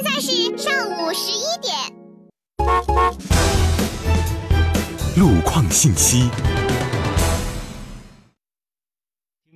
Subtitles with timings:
[0.00, 1.74] 现在是上午十一点。
[5.16, 6.30] 路况信息。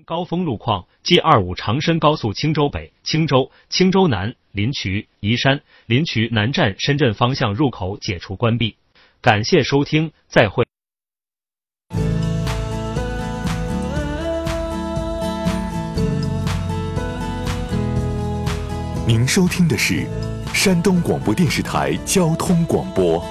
[0.04, 8.74] 高峰路况：G 二五长深高速青州北、青州、青州南、临渠、宜山、临渠南站深圳方向入口解除关闭。
[9.20, 10.64] 感谢收听，再会。
[19.04, 20.06] 您收听的是
[20.52, 23.24] 山东广播电视台交通广播。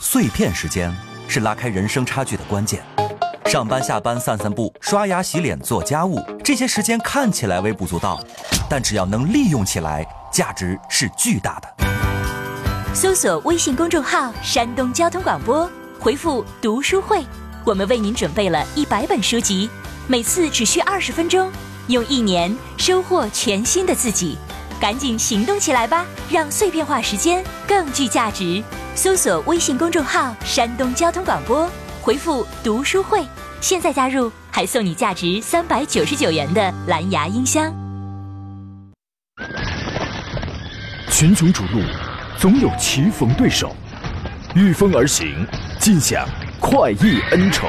[0.00, 0.94] 碎片时间
[1.26, 2.82] 是拉开人生差距的关键。
[3.46, 8.22] 上班下班散散步、刷牙洗脸做家务，这些时间看起来微不足道，
[8.68, 12.94] 但只要能利用起来，价值是巨大的。
[12.94, 17.26] 搜索微信公众号“山东交通广播”，回复“读书会”，
[17.66, 19.68] 我们为您准备了一百本书籍，
[20.06, 21.50] 每次只需二十分钟，
[21.90, 24.38] 用一年收获全新的自己。
[24.80, 28.62] 赶紧行动起来吧，让碎片化时间更具价值。
[28.94, 33.22] 搜索微信公众号“山东交通广播”，回复“读书会”，
[33.60, 37.70] 现在加入还送你价值三百九十九元的蓝牙音箱。
[41.10, 41.82] 群雄逐鹿，
[42.38, 43.76] 总有棋逢对手，
[44.54, 45.46] 御风而行，
[45.78, 46.26] 尽享
[46.58, 47.68] 快意恩仇。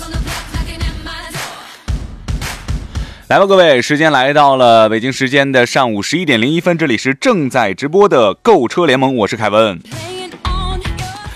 [3.31, 9.79] 来吧，各位，时间来到了北京时间的上午十一点零一分，这里是正在直播的购车联盟，我是凯文。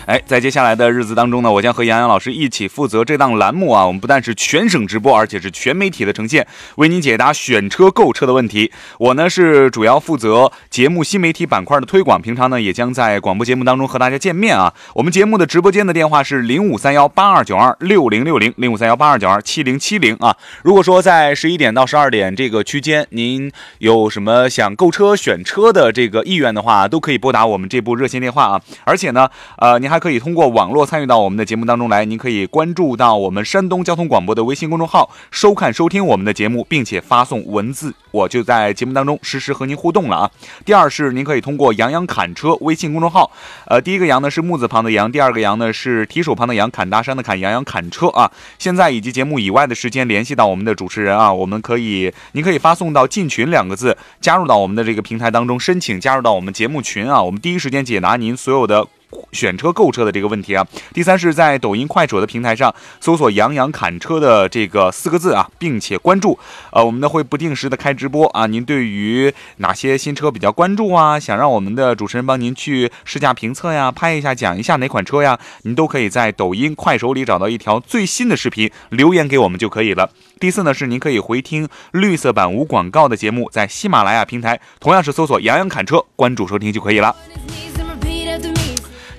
[0.06, 3.88] 哎，在接下来的日子当中呢，我将和杨洋老师一起负责这档栏目啊。
[3.88, 8.72] 我们不但是全省直播，而且是全媒体的呈现，为您解答选车购车的问题。
[9.00, 14.72] 我呢是主要负责节目新媒体板块的推广，平常呢也将在广播节目当中和大家见面啊。
[14.94, 20.38] 我们节目的直播间的电话是零五三幺八二九二六零六零零五三幺八二九二七零七零啊。
[20.62, 28.62] 如果说在十一点到十二点这个区间，您有什么想购车选车的这个意愿的话，都可以拨打我们这部热线电话啊。
[28.84, 29.95] 而且呢，呃，您还。
[29.96, 40.32] 还可以通过网络参与到我们的节目当中来，您可以关注到我们山东交通广播的微信公众号，收看收听我们的节目，并且发送文字，我就在节目当中实时和您互动了啊。
[40.66, 43.32] 第二是您可以通过杨洋侃车微信公众号，
[43.68, 48.30] 呃，第一个杨呢是木字旁的杨，第二个杨呢是提手旁的杨，侃大山的侃，杨洋侃车啊。
[48.60, 58.86] 现在以及节目以外的时间联系到我们的主持人啊，我们可以，您可以发送到进群两个字，加入到我们的这个平台当中，申请加入到我们节目群啊，我们第一时间解答您所有的。
[59.32, 66.38] 选车购车的这个问题啊，第三是在抖音、快手的平台上搜索“杨洋砍车”的这个四个字啊，并且关注。
[66.72, 68.46] 呃，我们呢会不定时的开直播啊。
[68.46, 71.20] 您对于哪些新车比较关注啊？
[71.20, 75.38] 想让我们的主持人帮您去试驾评测呀，拍一下讲一下哪款车呀？
[75.64, 80.10] 您都可以在抖音、快手里找到一条最新的视频，留言给我们就可以了。
[80.40, 87.16] 第四呢是您可以回听绿色版无广告的节目，在喜马拉雅平台同样是搜索“杨洋砍车”，关注收听就可以了。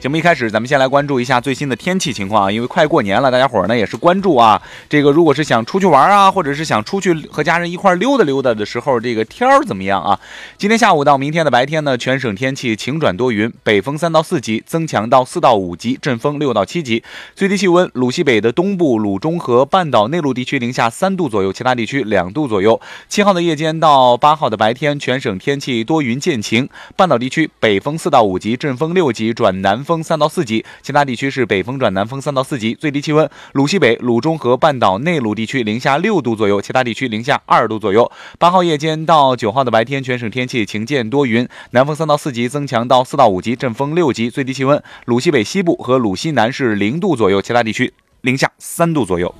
[0.07, 4.63] 节目一开始，咱们先来关注一下最新的天气情况啊，因为快过年了，大家伙儿呢也是关注啊。
[4.89, 10.17] 这个如果是想出去玩啊，或者是想出去和家人一块溜达溜达的时候，这个天儿怎么样啊？
[10.57, 17.03] 今天下午到明天的白天呢，全省天气晴转多云，北风三到四级，增强到四到五级，阵风六到七级。
[17.35, 22.81] 最低气温，鲁西北的东部、鲁中和半岛内陆地区零下三度左右，其他地区两度左右。
[23.09, 29.96] 七号的夜间到八号的白天，全省天气多云见晴，半岛地区北风四到五级，阵风六级转南风。
[29.97, 38.13] 风三到四级，其他地区是北风转南风三到四级，最低气温，鲁西北、鲁中和半岛内陆地区零下六度左右，其他地区零下二度左右。
[38.39, 49.35] 八号夜间到九号的白天，全省天气晴见多云，南风三到四级，增强到四到五级，阵风六级，最低气温，鲁西北西部和鲁西南是零度左右，其他地区零下三度左右。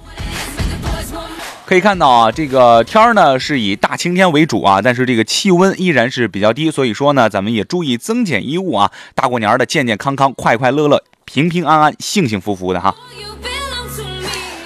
[1.67, 8.93] 可以看到啊，这个天儿呢是以大晴天为主啊，但是这个气温依然是比较低，所以说呢，咱们也注意增减衣物啊。
[9.17, 12.95] 大过年的，健健康康、快快乐乐、平平安安、幸幸福福的哈。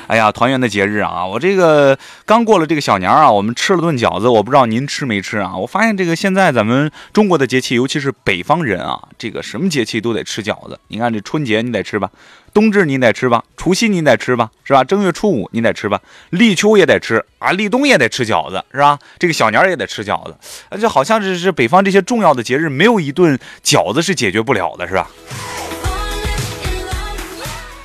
[0.08, 1.24] 哎呀，团圆的节日啊！
[1.24, 5.56] 我这个刚过了这个小年儿啊，我们吃了顿饺子，我不知道您吃没吃啊？
[5.56, 10.78] 我发现这个现在咱们中国的节气，尤其是北方人啊，这个什么节气都得吃饺子。
[10.88, 12.10] 你看这春节你得吃吧，
[12.52, 14.82] 冬至你得吃吧，除夕你得吃吧，是吧？
[14.84, 16.00] 正月初五你得吃吧，
[16.30, 18.98] 立秋也得吃啊，立冬也得吃饺子，是吧？
[19.18, 20.36] 这个小年也得吃饺子，
[20.78, 25.08] 就好像是是北方这些重要的节日，没有一顿饺子是解决不了的，是吧？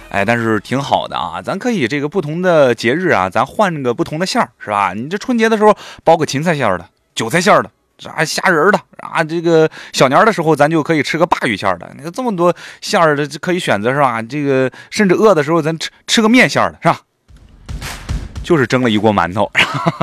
[0.10, 4.94] 哎，但是挺好的啊，咱可以这个不同的节日啊，咱换个不同的馅儿，是吧？
[4.96, 5.76] 你这春节的时候
[6.06, 11.90] 包个芹菜馅儿的、韭菜馅儿的、啥虾仁的啊，这个小年的时候咱就可以吃个鲅鱼馅的。
[11.96, 14.22] 你看这么多馅儿的可以选择，是吧？
[14.22, 17.00] 这个甚至饿的时候咱吃吃个面馅的，是吧？
[18.44, 19.50] 就是蒸了一锅馒头。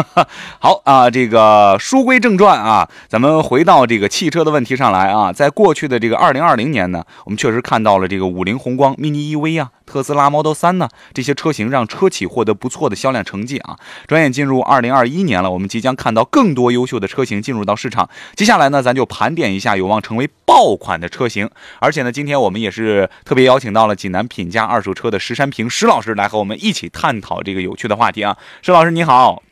[0.58, 5.32] 好啊，这个书归正传啊，咱们回到这个汽车的问题上来啊。
[5.32, 13.76] 在过去的这个二零二零年呢，我们确实看到了这个五菱宏光、mini EV 啊、特斯拉 Model 3呢这些车型让车企获得不错的销量成绩啊。
[14.06, 18.08] 转眼进入二零二一年了，我们即将看到更多优秀的车型进入到市场。
[18.34, 21.50] 接下来呢，咱就盘点一下有望成为爆款的车型。
[21.78, 28.36] 而且呢，今天我们也是特别邀请到了济南品家二手车的石山平石老师来和我们一起探讨这个有趣的话题啊。
[28.62, 29.42] 石老师你好，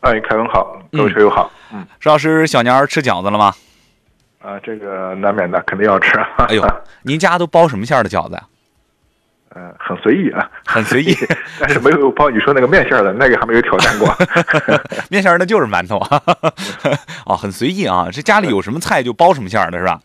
[0.00, 3.54] 哎，凯文好，各位车友好，嗯，石老师小年儿吃饺子了吗？
[4.40, 6.18] 啊，这个难免的，肯定要吃。
[6.38, 6.66] 哎呦，
[7.02, 8.42] 您家都包什么馅儿的饺子呀？
[9.56, 11.16] 嗯，很随意啊， 很随意，
[11.58, 14.08] 但是没有包你说那个面馅儿的，那个还没有挑战过。
[15.10, 16.22] 面馅儿那就是馒头啊，
[17.26, 20.00] 哦，很随意啊，这家里有什么菜就包什么馅儿的是吧？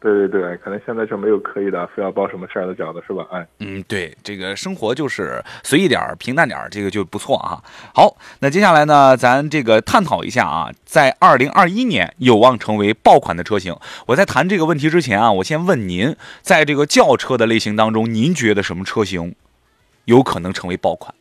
[0.00, 3.26] 对对对，可能现在就没有可以的，非要包什么馅儿的饺子是吧？
[3.30, 7.60] 哎，嗯，对，这个生活就是随意点儿、平淡点儿，这个就不错啊。
[7.94, 13.76] 好，那接下来呢，咱这个探讨一下啊，在二零二一年有望成为爆款的车型。
[14.06, 19.34] 我在谈这个问题之前啊，我先问您，在这个轿车的类型当中，您觉得什么车型
[20.06, 21.14] 有可能成为爆款？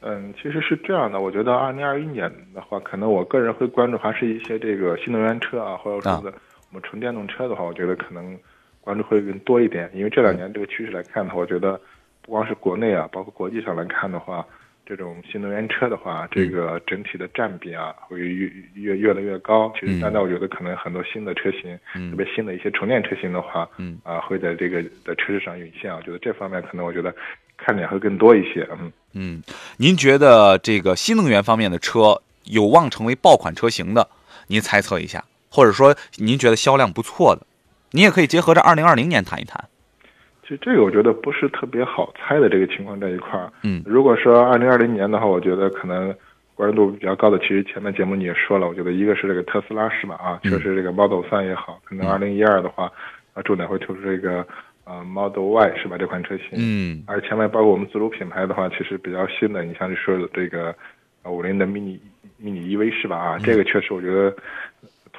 [0.00, 6.30] 嗯，其实是这样的，我觉得二零二一年的话，可能我个人会关注还是一些这个新能源车啊，或者说的。
[6.30, 6.32] 我
[6.74, 8.38] 们纯电动车的话，我觉得可能
[8.80, 11.80] 关注会更多一点，因为这两年这个趋势来看的话，我觉得
[12.20, 14.44] 不光是国内啊，包括国际上来看的话，
[14.84, 19.72] 这种新能源车的话，这个整体的占比啊会越越越来越高。
[19.78, 21.78] 其实现在我觉得可能很多新的车型，
[22.10, 25.94] 特别新的一些纯电车型的话，嗯啊会在这个在车市上涌现。
[25.94, 27.14] 我觉得这方面可能我觉得
[27.56, 28.68] 看点会更多一些。
[28.80, 29.42] 嗯嗯，
[29.78, 34.08] 您觉得这个新能源方面的车有望成为爆款车型的？
[34.48, 35.24] 您猜测一下。
[35.54, 37.46] 或者说您觉得销量不错的，
[37.92, 39.64] 你也可以结合着二零二零年谈一谈。
[40.42, 43.50] 其实这个我觉得不是特别好猜的这个情况在一块儿。
[43.62, 46.12] 嗯，如果说二零二零年的话，我觉得可能
[46.56, 50.16] 关注度比较高的，其实前面节目你也说了，我觉得一个是这个特斯拉是吧？
[50.16, 52.90] 啊，确实这个 Model 三也好，可能二零一二的话，
[53.32, 54.44] 啊重点会推出这个
[54.84, 55.96] 呃 Model Y 是吧？
[55.96, 56.48] 这款车型。
[56.56, 57.04] 嗯。
[57.06, 60.74] 而前面包括我们自主品牌的话，其实比较新的，你像你说的这个
[61.24, 61.98] 五菱的 mini
[62.42, 63.16] mini EV 是吧？
[63.16, 64.34] 啊，这个确实我觉得。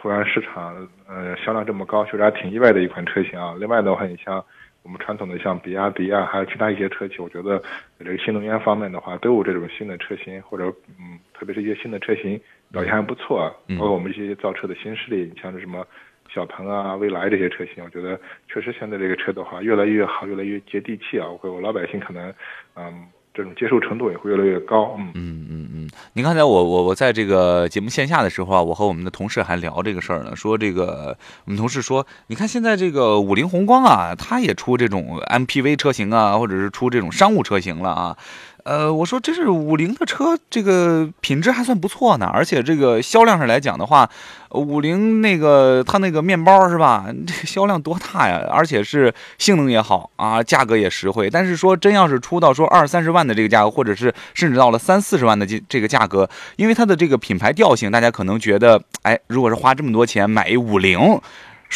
[0.06, 3.56] 突然市场呃销量这么高，确实还挺意外的一款车型啊。
[3.60, 4.36] 另外的话，你像
[4.84, 7.60] 我们传统的像比亚迪啊，还有其他一些车企，我觉得
[7.98, 10.66] 这个新能源方面的话，都有这种新的车型，或者
[11.00, 12.40] 嗯，特别是一些新的车型
[12.72, 13.52] 表现还不错。
[13.70, 15.84] 包括我们一些造车的新势力，你像是什么
[16.32, 18.16] 小鹏啊、蔚来这些车型，我觉得
[18.48, 21.26] 确实现在这个车的话越来越好，越来越接地气啊。
[21.42, 22.32] 我我老百姓可能
[22.76, 23.08] 嗯。
[23.36, 24.96] 这种接受程度也会越来越高。
[24.98, 25.90] 嗯嗯嗯嗯。
[26.14, 38.18] 您刚才我我我在这个节目线下的时候啊，我和我们的同事还聊这个事儿呢，说这个我们同事说，你看现在这个五菱宏光啊，它也出这种 MPV 车型啊，或者是出这种商务车型了啊。
[38.66, 44.10] 呃，我说这是五菱的车，这个品质还算不错呢，而且这个销量上来讲的话，
[44.54, 47.06] 五菱那个它那个面包是吧？
[47.28, 48.44] 这个销量多大呀？
[48.52, 51.30] 而且是性能也好啊，价格也实惠。
[51.30, 61.22] 但是说真要是出到说二三十万的这个价格，或者是甚至到了三四十万的这这个价格，因为它的这个品牌调性，大家可能觉得，哎，如果是花这么多钱买一五菱。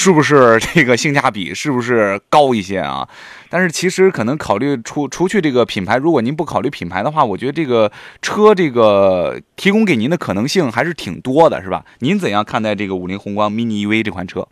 [0.01, 3.06] 是不是这个性价比是不是高一些啊？
[3.50, 7.91] 但是其实可能考虑除除去这个品牌，如果您不考虑品牌的话，我觉得这个
[8.22, 11.84] 车这个提供给您的可能性还是挺多的，是吧？
[12.00, 14.48] 您怎样看待这个五菱宏光 mini EV 这款车？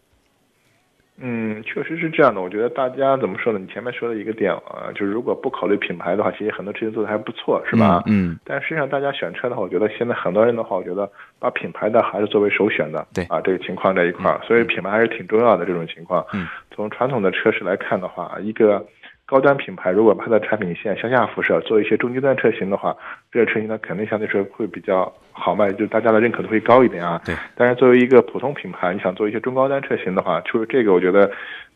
[1.20, 2.42] 嗯，确实是这样的。
[2.42, 3.60] 我觉得大家怎么说呢？
[3.60, 8.04] 你前面说的一个点啊，就是如果不考虑品牌的话，其实很多车型做的还不错，是吧？
[8.06, 8.38] 嗯。
[8.44, 11.10] 但实际上，大家选车的话，我觉得现在很多人的话，我觉得
[11.40, 13.08] 把品牌的还是作为首选的。
[13.14, 13.24] 对。
[13.26, 15.66] 啊，这个情况这一块儿，所以品牌还是挺重要的。
[15.66, 18.86] 这种情况，嗯，从传统的车市来看的话，一个。
[19.28, 22.96] 高端品牌如果它的产品线向下辐射，做一些中低端车型的话，
[23.30, 27.22] 这个车型呢肯定相对说会比较好卖，就是大家的认可度会高一点啊。
[27.26, 27.36] 对。
[27.54, 31.30] 但是作为一个普通品牌，你想做一些中高端车型的话，就是这个我觉得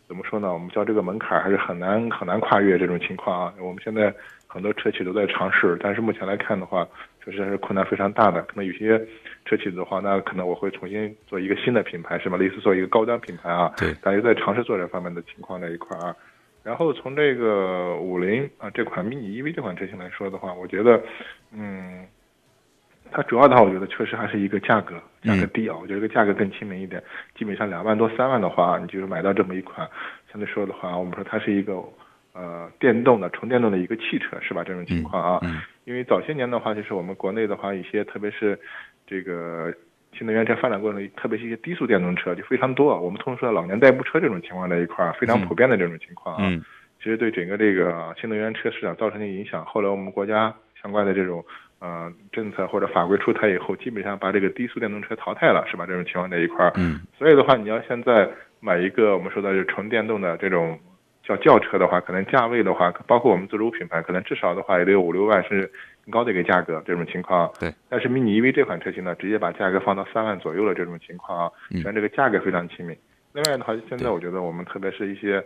[0.08, 0.54] 怎么说呢？
[0.54, 3.54] 我们叫这个门槛还是很难很难跨越这种情况啊。
[3.60, 4.14] 我们现在
[4.48, 6.88] 很多车企都在尝试，但是目前来看的话，
[7.26, 8.42] 确实还是困难非常大的。
[8.44, 8.98] 可能有些
[9.44, 12.38] 车企的话，那可能我会重新做一个新的品牌，是吧？
[12.38, 13.74] 类似做一个高端品牌啊。
[13.76, 13.94] 对。
[13.96, 16.16] 大家在尝试做这方面的情况这一块啊。
[16.64, 21.02] 然后从这个五菱啊这款 mini EV 这款车型来说的话，我觉得，
[21.52, 22.06] 嗯，
[23.12, 27.02] 它主要的话，我觉得确实还是一个价格价格低啊，我觉得这个价格更亲民一点，
[27.36, 29.90] 基本上两万多三万的话，你就是买到这么一款，
[30.32, 31.84] 相对说的话，我们说它是一个
[32.34, 34.64] 呃电动的纯电动的一个汽车是吧？
[34.64, 38.58] 这种情况啊，嗯，因为早些年的话，就是我们国内的话，一些特别是
[39.08, 39.74] 这个
[40.18, 43.00] 新能源车发展过程中，特别是一些低速电动车就非常多。
[43.00, 46.64] 我们通常说老年代步车这种情况在一块儿非常普遍的这种情况啊，嗯，
[47.00, 51.44] 其实对整个这个新能源车市场造成的影响，后来我们国家相关的这种。
[51.84, 55.84] 呃，政策或者法规出台以后，基本上把这个低速电动车淘汰了，是吧？
[55.84, 60.80] 这种情况在一块儿，嗯，所以的话，你要现在买一个我们说的是纯电动的这种
[61.24, 65.72] 叫轿车的话，可能价位的话，包括我们自主品牌，可能至少的话也得有五六万，甚至
[66.06, 67.52] 更高的一个价格，这种情况。
[67.60, 67.74] 对。
[67.90, 72.96] 但是 mini EV 这款车型呢，直接把价格放到三万左右的这种情况啊，实际上这个价格非常亲民。
[73.34, 75.44] 另外的话，现在我觉得我们特别是一些。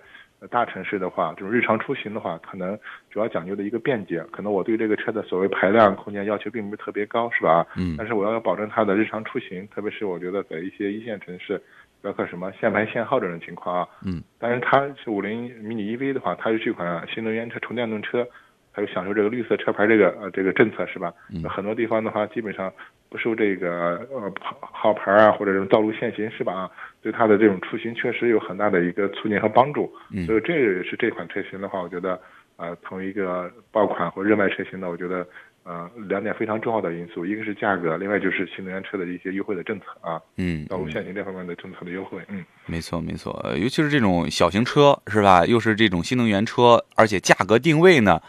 [0.52, 2.78] 大城市的话，这种日常出行的话，可能
[3.10, 4.22] 主要讲究的一个便捷。
[4.32, 7.66] 可能我对这个车的所谓排量、空间要求并不是特别高，是吧？
[7.78, 7.96] 嗯。
[7.98, 11.60] 但是我要保证它的日常出行，特别是我觉得在一些一线城市，
[12.02, 13.88] 包括什么限牌限号这种情况啊。
[14.06, 14.22] 嗯。
[14.38, 18.28] 但是它是五菱迷你 EV 的话，它是这款新能源车、纯电动车，
[18.76, 21.14] 它有享受这个绿色车牌这个呃这个政策，是吧？
[21.34, 21.44] 嗯。
[21.44, 22.72] 很多地方的话，基本上
[23.10, 26.54] 不受这个呃号号牌啊或者这种道路限行，是吧？
[26.54, 29.94] 啊对它的这种出行确实有很大的一个促进和帮助，
[30.26, 32.20] 所以这也是这款车型的话，我觉得，
[32.58, 35.24] 呃，从一个爆款或热卖车型呢，我觉得，
[35.66, 48.20] 呃，两点非常重要的因素，一个是价格，另外就是新能源车的一些优惠的政策啊，嗯，道路限行这方面的政策的优惠，嗯，没错没错，尤其是这种小型车是吧，又是这种新能源车，而且价格定位呢。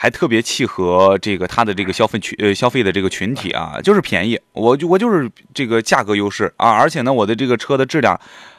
[0.00, 8.18] 还特别契合这个它的这个消费群呃消费的这个群体啊，就是便宜，我就我就是这个价格优势啊，而且呢，我的这个车的质量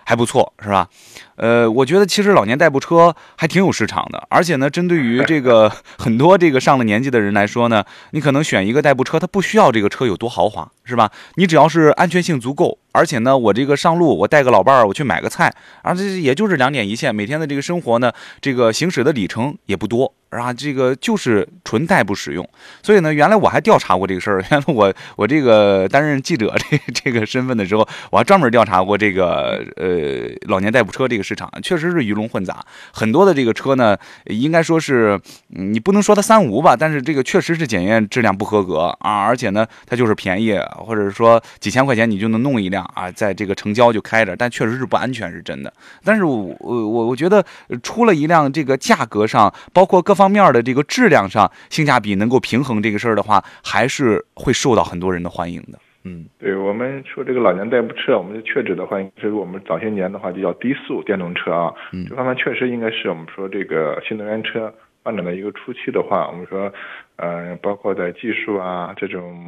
[0.10, 0.90] 还不错，是吧？
[1.36, 11.12] 呃，我觉得其实老年代步车还挺有市场的，而且呢，针对于这个 很多这个上了年纪的人来说呢，你可能选一个代步车，它不需要这个车有多豪华，是吧？
[11.36, 18.12] 你只要是安全性足够，而且呢，我这个上路我带个老伴儿，我去买个菜，而且也就是两点一线，每天的这个生活呢，
[18.42, 20.12] 这个行驶的里程也不多。
[20.30, 22.48] 啊，这个就是纯代步使用，
[22.84, 24.40] 所以呢，原来我还调查过这个事儿。
[24.52, 32.64] 原来我我这个担任记者这这个身份的时候，我还专门调查过这个呃呃老年代步车这个市场，确实是鱼龙混杂，
[32.94, 45.74] 很多的这个车呢，应该说是你不能说它三无吧，但是这个确实是检验质量不合格啊，而且呢，它就是便宜，或者说几千块钱你就能弄一辆啊，在这个城郊就开着，但确实是不安全，是真的。
[46.04, 47.44] 但是我我我觉得
[47.82, 50.20] 出了一辆这个价格上，包括各。
[50.20, 55.80] 方面的这个质量上性价比能够平衡这个事儿的话，还是会受到很多人的欢迎的。
[56.10, 61.74] 嗯，对我们说这个老年代步车，我们确指的话，是我们早些年的话就叫低速电动车啊。
[61.94, 64.74] 嗯，这方面确实应该是我们说这个新能源车
[65.04, 66.74] 发展的一个初期的话，我们说，
[67.18, 69.40] 呃，包括在技术啊这种。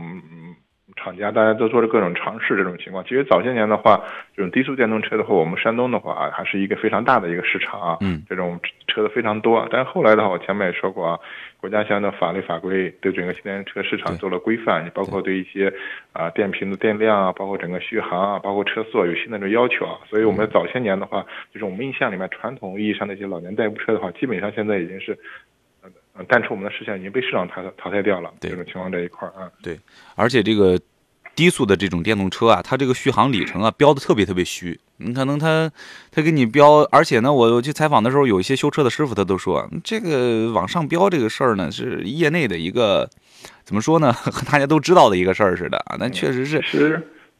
[1.04, 4.00] 厂家大家都做着各种尝试，这种情况，其实早些年的话，
[4.36, 9.68] 这种低速电动车的话，我们山东的话啊还是一个非常大的一个市场啊，嗯，这种车的非常多。
[9.72, 11.20] 但是后来的话，我前面也说过啊，
[11.60, 15.74] 国家相应的法律法规对整个新能源车市场做了规范，你包括对一些
[16.14, 19.98] 啊电瓶的电量啊，包括整个续航啊，包括车速有新的这种要求啊。
[20.08, 25.18] 所以我们早些年的话，就是我们印象里面传统意义上的一些老年代步车的话，基本上现在已经是。
[26.28, 28.32] 淡出我们的视线，已经被市场淘淘汰掉了。
[28.42, 29.80] 这种情况这一块儿啊，对，
[30.16, 30.78] 而且这个
[31.42, 34.80] 低速的这种电动车啊，它这个续航里程啊标的特别特别虚。
[34.98, 35.72] 你可能他
[36.12, 43.10] 他给你标，而且呢，我我去采访的时候，有一些修车的师傅他都说，这个往上标这个事儿呢，是业内的一个
[43.64, 45.96] 怎么说呢， 和大家都知道的一个事儿似的啊。
[45.98, 46.62] 那确实是。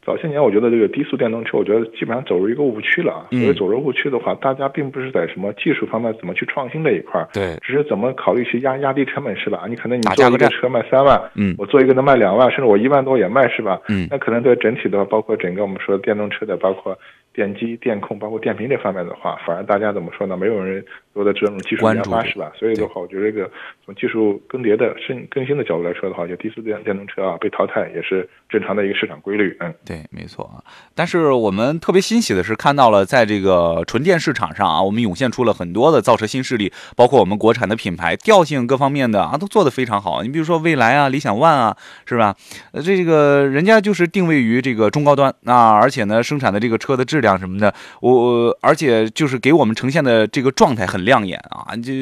[0.04, 3.26] 早些年，我觉得这个低速电动车，我觉得基本上走入一个误区了啊。
[3.30, 9.64] 所以走入误区的话，大家并不是在什么技术方面怎么去创新这一块儿，对，只是怎么考虑去压压低成本，是吧？
[9.68, 13.80] 你可能你做一个车卖三万，嗯，我做一个能卖两万，甚至我一万多也卖，是吧？
[13.88, 16.98] 嗯，那可能对整体的，包括整个我们说电动车的，包括。
[17.32, 20.36] 电机、电控，包括电瓶这方面的话，反而大家怎么说呢？
[20.36, 20.84] 没有人
[21.14, 22.52] 多的这种技术研发，是吧？
[22.58, 23.50] 所以的话，我觉得这个
[23.84, 29.56] 从技术更迭的、更更新的角度来说的话，就第四电电动车啊被淘汰也是正常的一个市场规律。
[29.60, 30.62] 嗯，对，没错啊。
[30.94, 40.22] 但是我们特别欣喜的是，看到了在这个纯电市场上啊，我们涌现出了很多的造车新势力，包括我们国产的品牌，调性各方面的啊都做得非常好。
[40.22, 42.36] 你比如说蔚来啊、理想 ONE 啊，是吧？
[42.72, 47.21] 呃，这个人家就是定位于这个中高端啊，而且呢，生产的这个车的质。
[47.22, 51.92] 量什么的，我而且就是给我们呈现的这个状态很亮眼啊，就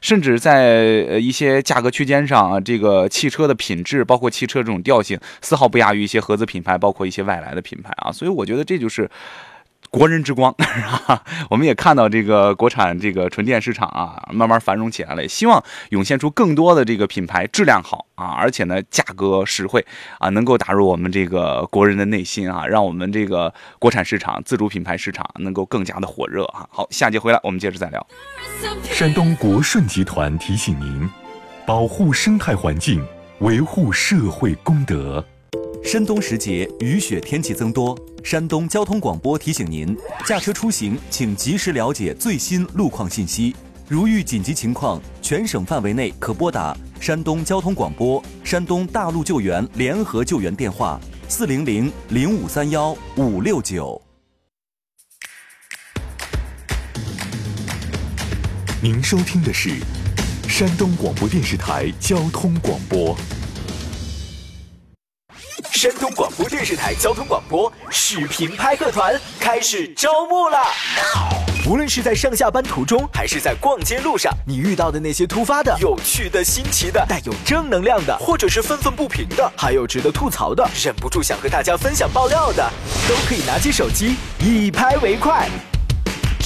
[0.00, 9.10] 甚至在一些价格区间上啊，这个汽车的品质，包括汽车这种调性，丝毫不亚于一些合资品牌，包括一些外来的品牌啊，所以我觉得这就是
[9.90, 10.54] 国人之光，
[11.48, 15.26] 我们也看到这个国产这个纯电市场啊，慢慢繁荣起来了。
[15.26, 19.84] 希望涌现出更多的这个品牌，质量好啊，而且呢价格实惠
[20.18, 26.66] 啊，能够打入我们这个国人的内心啊，让我们这个国产市场、自主品牌市场能够更加的火热啊。
[26.70, 28.06] 好，下节回来我们接着再聊。
[28.82, 31.08] 山东国顺集团提醒您：
[31.66, 33.02] 保护生态环境，
[33.38, 35.24] 维护社会公德。
[35.84, 37.98] 深冬时节，雨雪天气增多。
[38.22, 43.56] 山东交通广播提醒您：驾车出行，请及时了解最新路况信息。
[43.88, 54.00] 如遇紧急情况，全省范围内可拨打山东交通广播、山东大陆救援联合救援电话：四零零零五三幺五六九。
[58.82, 59.70] 您收听的是
[60.46, 63.16] 山东广播电视台交通广播。
[65.78, 70.58] 山东广播电视台交通广播视频拍客团开始招募了。
[71.68, 82.68] 无论是在上下班途中，还是在逛街路上，你遇到的那些突发的、有趣的、新奇的、带有正能量的，或者是愤愤不平的，还有值得吐槽的，忍不住想和大家分享爆料的，
[83.08, 85.48] 都可以拿起手机一拍为快。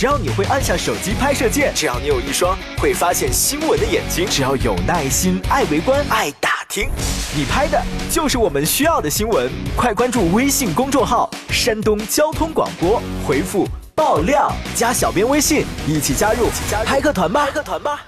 [0.02, 6.90] 只要你会按下手机拍摄键，只要你有一双会发现新闻的眼睛，只要有耐心、爱围观、爱打听，
[7.36, 7.80] 你拍的
[8.10, 9.48] 就是我们需要的新闻。
[9.76, 16.48] 快关注微信公众号“山东交通广播”，回复“爆料”加小编微信，一起加入
[16.84, 17.46] 拍客团吧！
[17.46, 18.02] 拍客团吧！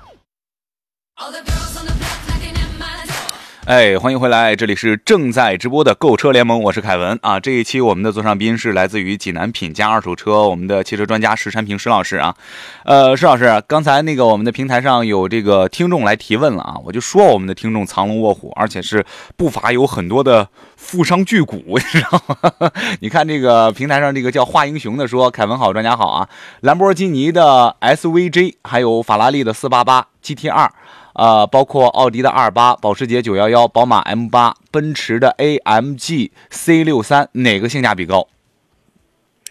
[3.66, 7.18] 哎欢迎回来这里是正在直播的购车联盟我是凯文。
[7.22, 12.36] 啊这一期我们的座上宾是来自于济南品家二手车我们的汽车专家石山平石老师啊。
[12.84, 19.02] 呃石老师刚才那个我们的平台上有这个听众来提问了啊我就说我们的听众藏龙卧虎而且是
[19.34, 26.28] 不乏有很多的富商巨贾你知道吗哈哈你看这个平台上这个叫华英雄的说凯文好专家好啊。
[26.60, 30.68] 兰博基尼的 svg 还有法拉利的四八八 gtr
[31.14, 38.26] 呃，包括奥迪的二八、保时捷九幺幺、宝马 M 八、奔驰的 AMG C 六三，哪个性价比高？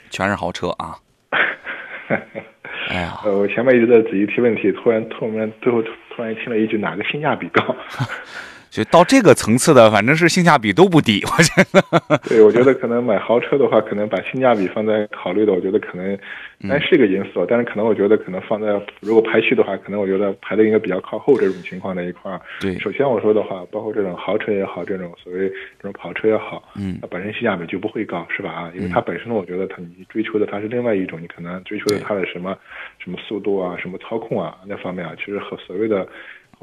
[0.09, 0.97] 全是豪车啊！
[2.89, 5.81] 哎呀，我前面一直在仔细提问题，突然突然最后
[6.15, 7.63] 突然听了一句哪个性价比高？
[8.73, 12.17] 就到这个层次的，反正是性价比都不低，我觉得。
[12.27, 16.17] 对，我觉得可能买豪车的话，可能把性价比放在考虑的，我觉得可能，
[16.57, 22.41] 然是一个因素，但是可能我觉得可能放在如果排序的话，可能我觉得排的应该比较靠后这种情况的一块儿。
[22.59, 28.49] 对，首先我说的话，包括这种豪车也好，这种所谓这种跑车也好，嗯，它本身性价比就不会高，是吧？
[28.49, 32.57] 啊，因为它本身我觉得它你追求的它是另外一种，你可能追求的它的什么
[32.97, 36.07] 什么速度啊，什么操控啊那方面啊，其实和所谓的。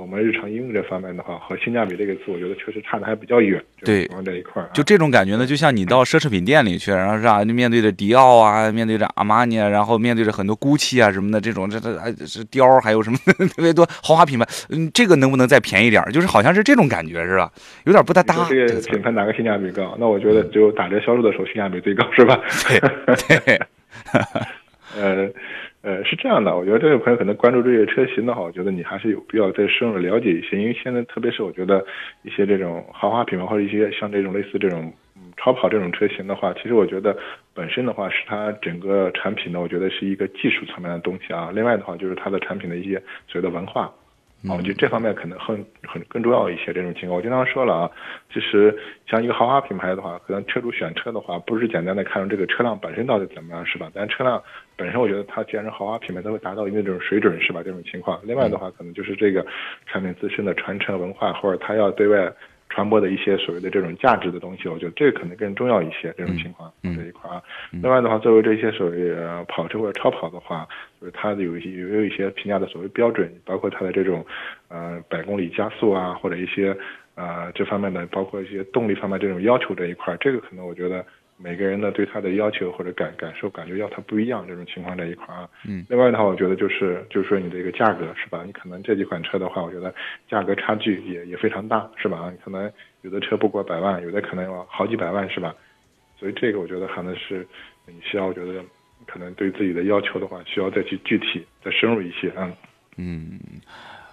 [0.00, 3.62] 我们日常应用这方面的话，和性价比这个词，我觉得确实差的还比较远。
[3.84, 7.44] 对，往这一块儿，就这种感觉呢，就像你到奢侈品店里去，然后是吧？
[7.44, 13.18] 你面对着迪奥啊，面对着阿玛尼，然后面对着很多 GUCCI 啊什么的这种，这这还是貂，还有什么
[13.54, 16.02] 特别多豪华品牌，嗯，这个能不能再便宜点？
[16.12, 17.52] 就是好像是这种感觉，是吧？
[17.84, 18.48] 有点不太搭。
[18.48, 19.94] 这个品牌哪个性价比高？
[20.00, 22.40] 那我觉得只有打折销售的时候性价比最高，是吧？
[23.28, 23.60] 对对。
[24.96, 25.28] 呃。
[25.82, 31.82] 呃，是这样的，我觉得这位朋友可能关注这些车型的话，我觉得你还是有必要再深入了解一些，因为现在特别是我觉得
[32.22, 37.16] 一些这种豪华品牌或者一些像这种类似这种嗯超跑这种车型的话，其实我觉得
[37.54, 41.50] 本身的话是它整个产品呢，我觉得是一个技术层面的东西啊。
[41.54, 43.90] 另外的话就是它的产品的一些所谓的文化。
[44.48, 46.72] 啊，我觉得这方面可能很很更重要一些。
[46.72, 47.90] 这种情况，我经常说了啊，
[48.32, 48.74] 其实
[49.06, 53.90] 像一个豪华品牌的话，可能车主选车的话，不是简单的看这个车辆本身到底怎么样，是吧？
[53.94, 54.42] 但车辆
[54.76, 57.62] 本身，我觉得它既然是豪华品牌，它会达到一定这种水准，是吧？
[57.62, 59.44] 这种情况，另外的话，可能就是这个
[59.86, 62.32] 产品自身的传承文化，或者它要对外。
[62.70, 66.14] 传播的一些所谓的这种价值的东西，我觉得这个可能更重要一些。
[66.16, 69.14] 这种情况这一块啊，另外的话，作为这些所谓
[69.48, 70.66] 跑车或者超跑的话，
[71.00, 74.24] 就是它有一些也有一些评价的所谓标准，包括它的这种
[74.68, 76.74] 呃百公里加速啊，或者一些
[77.16, 81.04] 呃这方面的，包括一些动力方面这种要求这一块，这个可能我觉得。
[81.42, 88.42] 每个人呢对他的要求或者感感受感觉要它不一样，这种情况在一块啊，嗯，另外的话，我觉得就是就是说你的一个价格是吧？
[88.44, 89.94] 你可能这几款车的话，我觉得
[90.28, 92.30] 价格差距也也非常大，是吧？
[92.30, 95.54] 你可能有的车不过百万，有的可能要好几百万，是吧？
[96.18, 97.46] 所以这个我觉得可能是
[97.86, 98.62] 你需要，我觉得
[99.06, 102.52] 可能对自己的要求的话，需要再去具体再深入一些啊，
[102.98, 103.40] 嗯。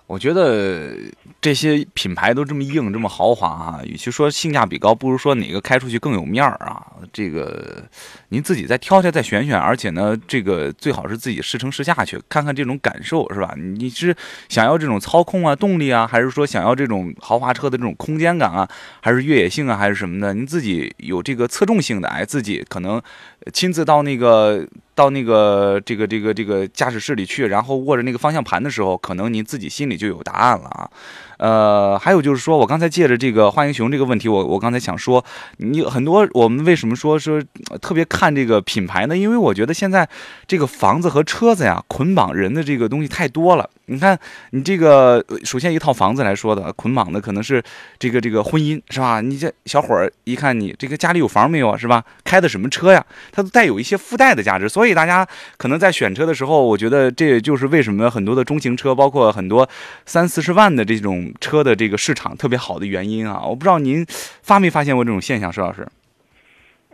[0.08, 0.96] 我觉得
[1.42, 6.82] 这些品牌都这么硬，这么豪华啊，与其说性价比高，不如说哪个开出去更有面儿啊。
[7.12, 7.84] 这个
[8.30, 13.54] 您自己再挑挑，再选选，而且呢，这个最好是自己试乘试驾去，看看这种感受，是吧？
[13.58, 14.16] 你是
[14.48, 18.66] 想要这种操控啊、动力啊，还是说想要这种豪华车的这种空间感啊，
[19.02, 20.34] 还是越野性啊，还是什么的？
[20.34, 23.02] 您自己有这个侧重性的，哎，自己可能
[23.52, 24.66] 亲自到那个。
[24.98, 30.90] 到那个这个这个这个驾驶室里去，然后握着那个方向盘的时候，可能您自己心里就有答案了啊。
[31.38, 35.24] 呃，还有就是说，我刚才借着这个花英雄这个问题，我我刚才想说，
[35.58, 37.42] 你很多我们为什么说说
[37.82, 39.16] 特别看这个品牌呢？
[39.16, 40.08] 因为我觉得现在
[40.48, 43.70] 这个房子和车子呀，捆绑人的这个东西太多了。
[43.90, 44.20] 你看，
[44.50, 47.64] 你这个首先一套房子来说的捆绑的可能是
[47.98, 49.22] 这个这个婚姻是吧？
[49.22, 52.04] 你这小伙儿一看你这个家里有房没有是吧？
[52.26, 53.06] 开的什么车呀？
[53.32, 54.68] 它都带有一些附带的价值。
[54.68, 59.70] 所以大家可能在选车的时候，我觉得这也就是为什么很多的中型车，包括很多
[60.06, 61.27] 三四十万的这种。
[61.40, 65.88] 车的这个市场特别好的原因啊，我不知道您发没发现过这种现象，石老师？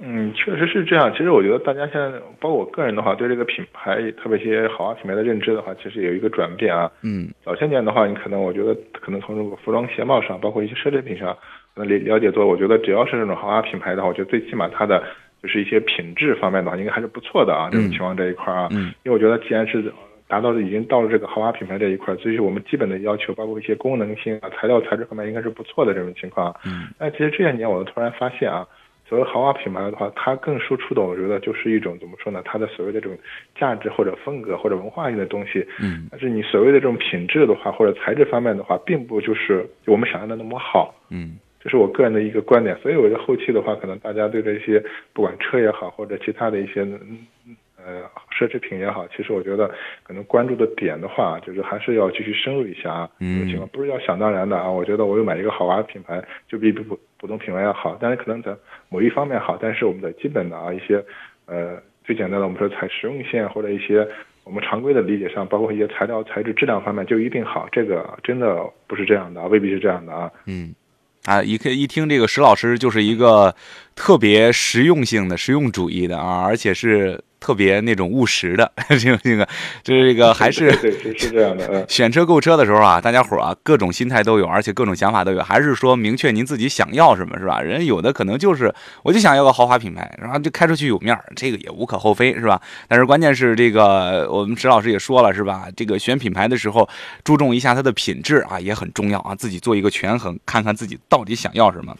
[0.01, 1.11] 嗯，确实是这样。
[1.13, 6.91] 其实我觉得大家现在，包括我个人的话，对这个品牌，特别一些豪华品牌的认知的话，其实有一个转变啊。
[7.03, 7.29] 嗯。
[7.45, 11.37] 早些年的话，你可能我觉得可能从这个服装鞋帽上，包括一些奢侈品上，
[11.75, 12.45] 可能了了解多。
[12.45, 15.01] 我觉得只要是这种豪华品牌的话，我觉得最起码它的
[15.41, 17.69] 就是一些品质方面的话，应该还是不错的啊。
[17.71, 18.91] 这种情况这一块啊，嗯。
[19.03, 19.93] 因为我觉得既然是。
[20.33, 26.51] 达到的已经到了这个豪华品牌这一块，所以我们基本的要求，包括一些功能性啊、材料材质方面，应该是不错的这种情况。
[26.65, 26.87] 嗯。
[26.97, 28.67] 但其实这些年，我突然发现啊，
[29.07, 32.41] 所谓豪华品牌的话，它更输出的，我觉得就是一种怎么说呢？
[32.43, 33.15] 它的所谓的这种
[33.53, 35.63] 价值或者风格或者文化性的东西。
[35.79, 36.07] 嗯。
[36.09, 40.95] 但是你所谓的这种品质的话，或者材质方面的话，并不就是我们想象的那么好。
[41.11, 41.37] 嗯。
[41.61, 42.75] 这是我个人的一个观点。
[42.81, 46.83] 所以我觉得后期的话，可能大家对这些不管车也好，或者其他的一些。
[47.85, 49.69] 呃，奢侈品也好，其实我觉得
[50.03, 53.09] 可能关注的点的话，就是还是要继续深入一下啊。
[53.19, 54.69] 嗯，情况不是要想当然的啊。
[54.69, 58.55] 我觉得我又买一个豪华品牌，就比普普通品牌要好，但是可能在
[58.89, 61.03] 某一方面好，但是我们的基本的啊一些
[61.45, 64.07] 呃最简单的，我们说采实用性或者一些
[64.45, 70.31] 我们常规的理解上，包括一些材料材质质量方面就一定好，这个真的不是这样的啊，未必是这样的啊。
[70.45, 70.73] 嗯，
[71.25, 73.53] 啊，一一听这个石老师就是一个
[73.93, 77.21] 特别实用性的实用主义的啊，而且是。
[77.43, 79.45] 特别那种务实的这个 这个，
[79.83, 81.85] 就是这个还是对是是这样的。
[81.89, 87.59] 选车购车的时候啊，大家伙啊各种心态都有，而且各种想法都有，还是说明确您自己想要什么是吧？
[87.59, 92.61] 人有的可能就是我就想要个豪华品牌，然后就开出去有面儿，这个也无可厚非是吧？
[92.87, 95.67] 但是关键是这个我们石老师也说了是吧？
[95.75, 96.87] 这个选品牌的时候
[97.25, 101.93] 注重一下它的品质啊也很重要啊，自己做一个权衡，看看自己到底想要什么。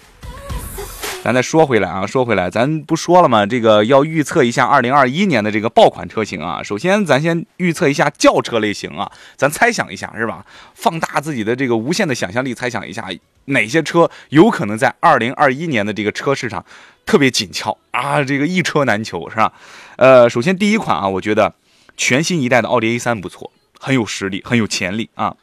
[1.23, 3.45] 咱再说回来啊，说回来，咱不说了吗？
[3.45, 6.61] 这个要预测一下二零二一年的这个爆款车型啊。
[6.61, 10.45] 首先，咱先预测一下轿车类型啊，咱猜想一下是吧？
[10.75, 13.07] 放大自己的这个无限的想象力，猜想一下
[13.45, 16.65] 哪些车有可能在二零二一年的这个车市场
[17.05, 19.53] 特别紧俏啊，这个一车难求是吧？
[19.95, 21.55] 呃，首先第一款啊，我觉得
[21.95, 25.33] 全新一代的奥迪 A 三不错，很有实力，很有潜力啊。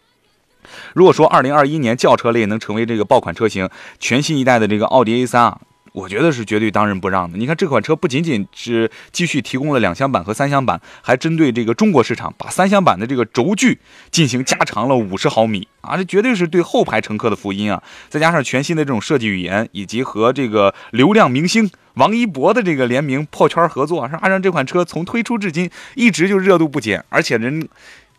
[0.92, 5.58] 如果说二零二一年轿车类能成为这个爆款车型，全新一代的这个奥迪 A 三啊。
[5.92, 7.36] 我觉得是绝对当仁不让的。
[7.36, 13.78] 你看这款车不仅仅是继续提供了两厢版和三厢版，还针对这个中国市场，把三厢版的这个轴距
[14.10, 17.82] 进行加长了五十毫米啊，这绝对是对后排乘客的福音啊！
[18.08, 24.28] 再加上全新的这种设计语言，以及和这个流量明星王一博的这个联名破圈合作，是吧？
[24.28, 27.68] 让这款车从推出至今一直就热度不减，而且人。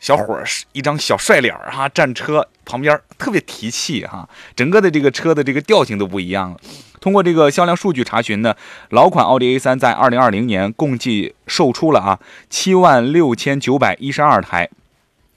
[0.01, 6.59] 小伙儿是一张小帅脸儿哈，站车旁边特别提气哈，整个的这个车的这个调性都不一样了。
[6.99, 8.55] 通过这个销量数据查询呢，
[8.89, 14.67] 老款奥迪 A3 在二零二零年共计售出了啊七万六千九百一十二台。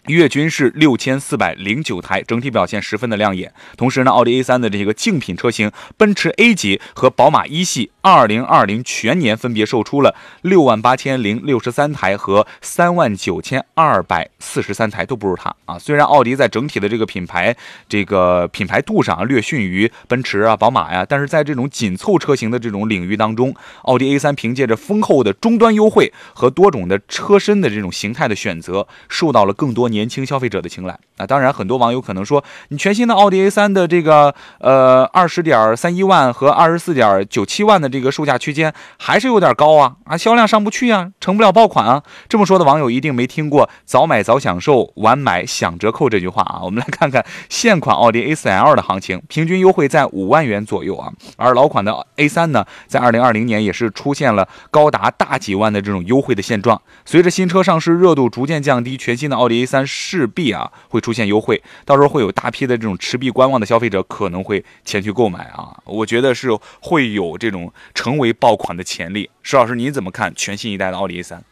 [0.06, 3.50] 月均是六千四百零九台，整体表现十分的亮眼。
[3.74, 15.78] 同时呢，奥迪 A3 的这个竞品车型奔驰 A 级和宝马一系，二零二零全年分别售出了六万八千零六十三台和三万九千二百四十三台，都不如它啊。
[15.78, 17.56] 虽然奥迪在整体的这个品牌
[17.88, 29.93] 这个品牌度上略逊于奔驰啊、宝马呀，但是在这种紧凑车型的这种领域当中，奥迪 A3 凭借着丰厚的终端优惠和多种的车身的这种形态的选择，受到了更多。
[29.94, 42.02] 年轻消费者的青睐啊，当然很多网友可能说，你全新的奥迪 A3 的这个呃二十点三一万和二十四点九七万的这个售价区间还是有点高啊啊，销量上不去啊，成不了爆款啊。
[42.28, 46.60] 这么说的网友一定没听过“早买早享受，晚买享折扣”这句话啊。
[46.62, 51.12] 我们来看看现款奥迪 A4L 的行情，平均优惠在五万元左右啊。
[51.36, 56.80] 而老款的 A3 呢，在二零二零年也是出现了高达大几万的这种优惠的现状。
[57.04, 59.83] 随着新车上市热度逐渐降低，全新的奥迪 A3。
[59.86, 66.48] 势必啊会出现优惠，到时候会有大批的这种持币观望的消费者可能会前去购买啊，我觉得是
[66.80, 69.30] 会有这种成为爆款的潜力。
[69.42, 71.42] 石老师，您怎么看全新一代的奥迪 A 三？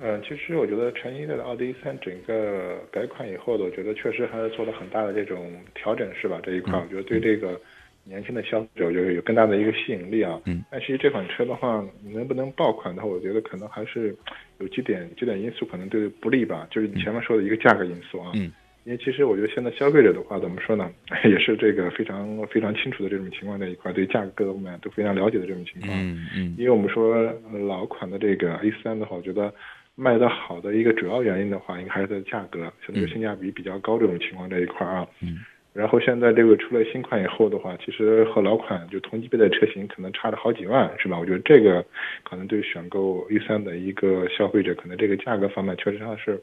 [0.00, 6.38] 嗯，其实我觉得全新一代的奥迪 A 三整个改款以后的，我觉得确实还是做了很大的这种调整，是吧？
[6.42, 7.60] 这一块，我觉得对这个
[8.08, 10.40] 年轻的消费者，我觉得有更大的一个吸引力啊。
[10.46, 10.64] 嗯。
[10.70, 14.16] 但其实这款车的话，能不能爆款的话，我觉得可能还是
[14.58, 16.66] 有几点几点因素可能对不利吧。
[16.70, 18.32] 就是你前面说的一个价格因素啊。
[18.34, 18.50] 嗯。
[18.84, 20.90] 因为其实我觉得现在消费者的话，怎么说呢，
[21.28, 25.92] 也是这个非常非常清楚的这种情况这一块，对价格各方面都非常了解的这种情况。
[25.92, 26.54] 嗯嗯。
[26.56, 27.22] 因为我们说
[27.68, 29.52] 老款的这个 A 三的话，我觉得
[29.94, 35.06] 卖的好的一个主要原因的话，应该还是在价格，相对性价比比较高这种情况这一块啊。
[35.20, 35.40] 嗯。
[35.78, 41.16] 然后现在这个出了新款以后的话，其实和老款就同级别的车型可能差了好几万，是吧？
[41.16, 41.84] 我觉得这个
[42.24, 46.42] 可能对选购 A 三的一个消费者，可能这个价格方面确实上是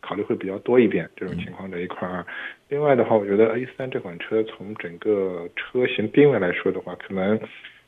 [0.00, 1.10] 考虑会比较多一点。
[1.16, 2.24] 这种情况这一块儿，
[2.68, 7.40] 另外的话，我觉得 A 三这款车从整个车型定位来说的话，可能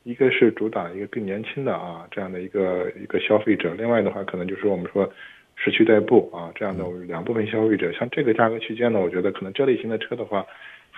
[0.03, 5.09] 一个是主打一个更年轻的啊这样的一个一个消费者，另外的话，可能就是我们说
[5.55, 7.93] 市区代步啊这样的两部分消费者。
[7.93, 10.45] 像这个价格区间呢，我觉得可能这类型的车的话。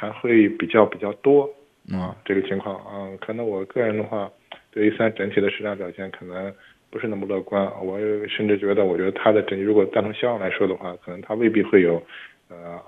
[0.01, 1.47] 还会比较比较多
[1.93, 4.31] 啊，这个情况啊，可能我个人的话，
[4.71, 6.51] 对 A 三整体的市场表现可能
[6.89, 7.71] 不是那么乐观。
[7.85, 12.03] 我甚至觉得，我觉得它的整体如果单从销量来说的话，可能它未必会有
[12.49, 12.81] 呃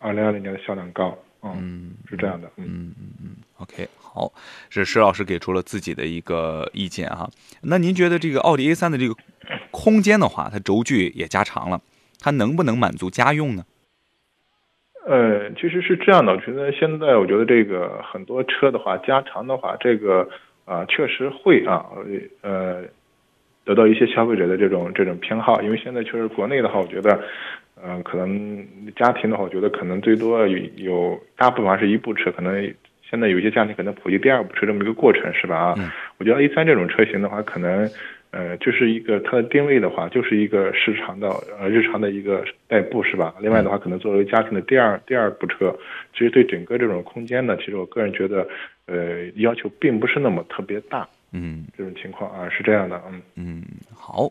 [0.00, 1.16] 二零二零年的销量高。
[1.42, 2.50] 嗯，是这样的。
[2.56, 3.36] 嗯嗯嗯。
[3.58, 4.32] OK，好，
[4.68, 7.30] 是石老师给出了自己的一个意见哈。
[7.62, 9.14] 那您觉得这个奥迪 A 三的这个
[9.70, 11.80] 空间的话，它轴距也加长了，
[12.18, 13.64] 它能不能满足家用呢？
[15.08, 20.28] 呃，其实是这样的，我觉得现在我觉得这个很多车的话，加长的话，这个
[20.64, 21.86] 啊确实会啊
[22.42, 22.82] 呃
[23.64, 27.22] 得到一些消费者的这种这种偏好，因为现在确实国内的话，我觉得
[27.80, 28.66] 嗯可能
[28.96, 32.74] 家庭的话，我觉得可能最多有有大部分还是一部车，可能
[33.08, 35.74] 现在有些家庭可能普及第二部车这么一个过程是吧啊？
[36.18, 37.88] 我觉得 A 三这种车型的话，可能。
[38.36, 41.26] 呃，就是一个它的定位的话，就是一个市场的
[41.58, 43.34] 呃日常的一个代步是吧？
[43.40, 45.74] 另外的话，可能作为家庭的第二第二部车，
[46.12, 48.46] 其实对整个这种空间呢，其实我个人觉得，
[48.84, 51.08] 呃，要求并不是那么特别大。
[51.32, 53.02] 嗯，这种情况啊是这样的。
[53.08, 54.30] 嗯嗯，好，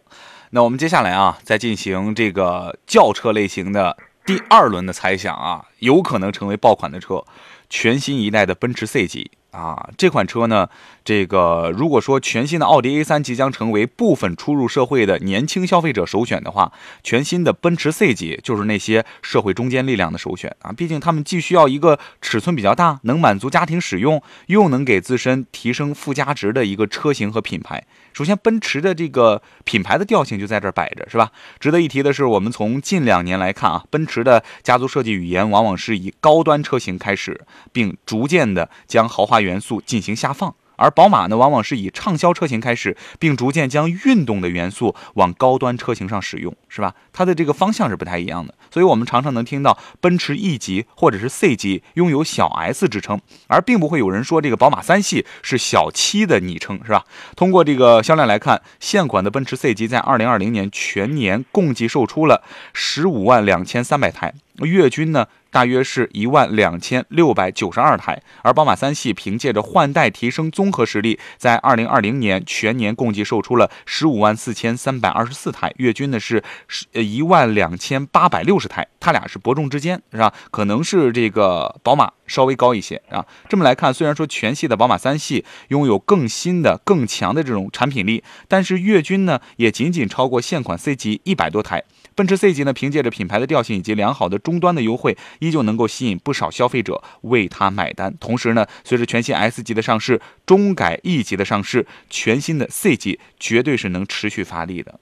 [0.51, 7.23] 那我们接下来啊，再进行这个轿车类型的第二轮的猜想啊，有可能成为爆款的车，
[7.69, 9.31] 全新一代的奔驰 C 级。
[9.51, 10.69] 啊，这款车呢，
[11.05, 20.71] 这个如果说全新的奥迪 A3 即将成为部分初入社会的年轻消费者首选的话，全新的奔驰 C 级就是那些社会中坚力量的首选啊。
[20.71, 27.85] 毕竟他们既需要一个尺寸比较大，能满足家庭使用，又能给自身提升附加值的一个车型和品牌。
[28.11, 31.31] 首先，奔驰的这个品牌的调性就在这儿摆着，是吧？
[31.59, 40.55] 值得一提的是，我们从近两年来看啊，奔驰的家族设计语言往往是以高端车型开始，并逐渐的将豪华元素进行下放。
[40.77, 46.93] 而宝马呢，往往是以畅销车型开始，并逐渐将运动的元素往高端车型上使用，是吧？
[47.13, 48.53] 它的这个方向是不太一样的。
[48.71, 57.05] 所以，我们常常能听到奔驰 E 级或者是 C 级拥有小 S 之称，而并不会有人说这个宝马三系是小七的昵称，是吧？
[57.35, 65.27] 通过这个销量来看，现款的奔驰 C 级在二零二零年全年共计售出了十五万两千三百台，月均呢？
[65.55, 80.33] 大约是一万两千六百九十二台，而宝马三系凭借着换代提升综合实力，在二零二零年全年共计售出了十五万四千三百二十四台，月均呢是十一万两千八百六十台，它俩是伯仲之间，是吧？
[80.51, 83.25] 可能是这个宝马稍微高一些啊。
[83.47, 91.83] 这么来看，虽然说全系的宝马三系拥有更新的、更强的这种产品力，但是月均呢也仅仅超过现款 C 级一百多台。
[92.15, 98.15] 奔驰 C 级呢，凭借着品牌的调性以及良好的终端的优惠，依旧能够吸引不少消费者为它买单。
[98.21, 104.97] 同时呢，随着全新 S 级的上市，中改 E 级的上市，全新的 C 级绝对是能持续发力的。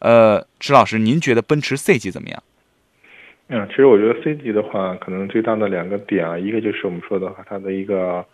[0.00, 2.42] 呃，池老师，您觉得奔驰 C 级怎么样？
[3.50, 8.24] 嗯，其实我觉得 C 级的话，可能最大的两个点啊，一个就是我们说的话，它的一个。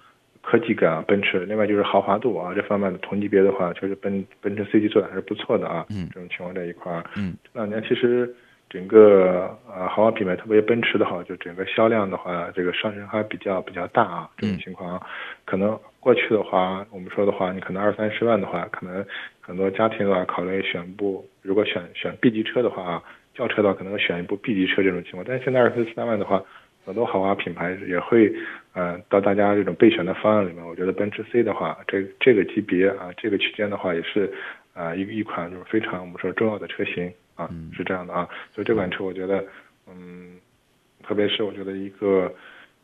[0.48, 5.84] 科技感啊，奔驰，另外就是豪华度啊，这方面的同级别的话，确实奔奔驰 C 级做的还是不错的啊。
[5.90, 8.32] 嗯，这种情况这一块儿，嗯，这两年其实
[8.70, 14.30] 整个呃豪华品牌，特别奔驰的话，就整个销量的话，这个上升还比较比较大啊。
[14.36, 15.04] 这种情况，
[15.44, 19.04] 可能过去的话，我们说的话，你可能二三十万的话，可能
[19.40, 23.02] 很多家庭的话考虑选部，如果选选 B 级车的话，
[23.36, 26.42] 轿车的话可能选一部 B 级车这种情况，但是现在二三十三万的话。
[26.86, 28.32] 很多豪华品牌也会，
[28.72, 34.32] 呃，到大家这种备选的方案里面，我觉得奔驰 C 的话，这这个级别啊，这个区间的话，也是，
[34.72, 39.44] 啊，一一款就是非常我们说重要的车型啊，是这样的啊，所以这款车我觉得，
[39.88, 40.36] 嗯，
[41.02, 42.32] 特别是我觉得一个，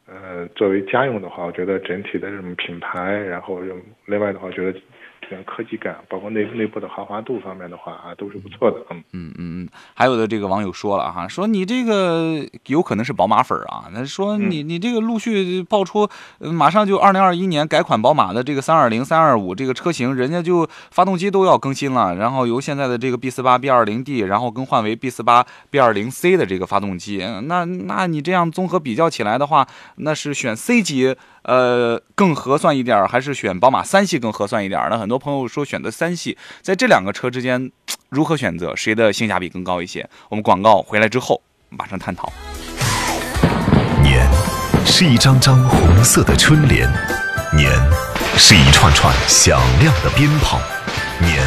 [0.09, 3.61] 呃，作为家用的话，我觉得整体的这种品牌，然后
[4.07, 4.77] 另外的话，觉得
[5.23, 8.77] 这种科技感，包括内内部的豪华度方面的话啊，都是不错的。
[8.91, 9.69] 嗯嗯嗯嗯。
[9.95, 16.09] 还有的这个网友说了哈，说你这个有可能是宝马粉啊，那说你你这个陆续爆出，
[16.39, 34.81] 马上就二零二一年改款宝马的这个三二零、三二五这个车型，人家就发动机都要更新了，然后由现在的这个 B 四八 B 二零 D，然后更换为 B 四八 B 二零 C 的这个发动机，那那你这样综合比较起来的话，那是选 C 级呃更合算一点，还是选宝马三系更合算一点？
[34.91, 37.71] 那很多朋友说选择三系，在这两个车之间
[38.09, 40.09] 如何选择，谁的性价比更高一些？
[40.29, 42.33] 我们广告回来之后马上探讨。
[44.03, 44.29] 年
[44.85, 46.89] 是一张张红色的春联，
[47.55, 47.71] 年
[48.37, 50.61] 是一串串响亮的鞭炮，
[51.21, 51.43] 年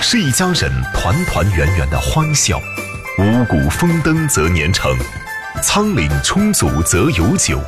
[0.00, 2.60] 是一家人团团圆圆的欢笑。
[3.16, 4.90] 五谷丰登则年成，
[5.62, 7.60] 仓廪充足则有酒。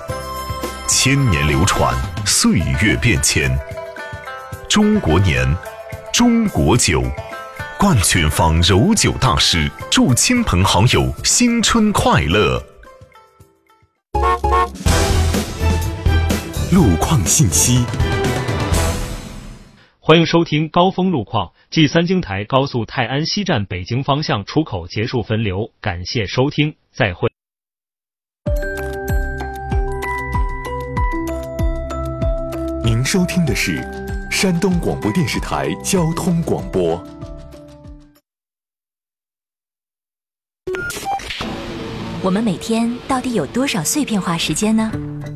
[0.88, 1.92] 千年流传，
[2.24, 3.50] 岁月变迁。
[4.68, 5.44] 中国年，
[6.12, 7.02] 中国酒。
[7.76, 12.62] 冠群芳柔酒大师祝亲朋好友新春快乐。
[16.72, 17.84] 路况信息。
[19.98, 21.50] 欢迎收听高峰路况。
[21.68, 27.28] 继三京台高速泰安西站北京方向出口结束分流，感谢收听，再会。
[32.86, 33.84] 您收听的是
[34.30, 37.04] 山东广播电视台交通广播。
[42.22, 44.88] 我们每天到底有多少碎片化时间呢？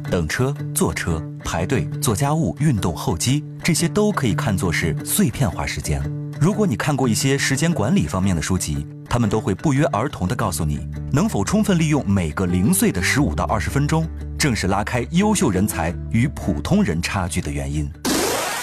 [0.09, 6.01] 等车、坐车、排队、做家务、运动、候机，这些都可以看作是碎片化时间。
[6.41, 10.79] 如果你看过一些时间管理方面的书籍，他们都会不约而同地告诉你，
[11.13, 17.91] 能否充分利用每个零碎的十五到二十分钟，正是拉开优秀人才与普通人差距的原因。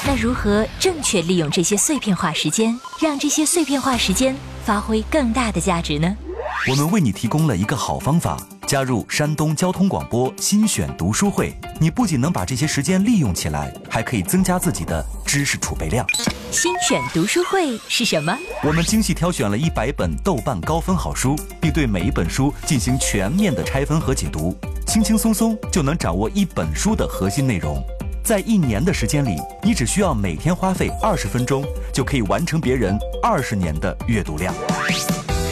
[0.05, 4.33] 那如何正确利用这些碎片化时间，让这些碎片化时间
[4.63, 6.15] 发挥更大的价值呢？
[6.65, 11.55] 我们为你提供了一个好方法：加入山东交通广播新选读书会。
[11.79, 16.05] 你不仅能把这些时间利用起来，还可以增加自己的知识储备量。
[16.51, 18.37] 新选读书会是什么？
[18.63, 27.81] 我们精细挑选了一百本豆瓣高分好书，并对每一本书进行全面的拆分和解读，轻轻松松就能掌握一本书的核心内容。
[28.23, 34.53] 在一年的时间里，你只需要每天花费二十分钟，就可以完成别人二十年的阅读量。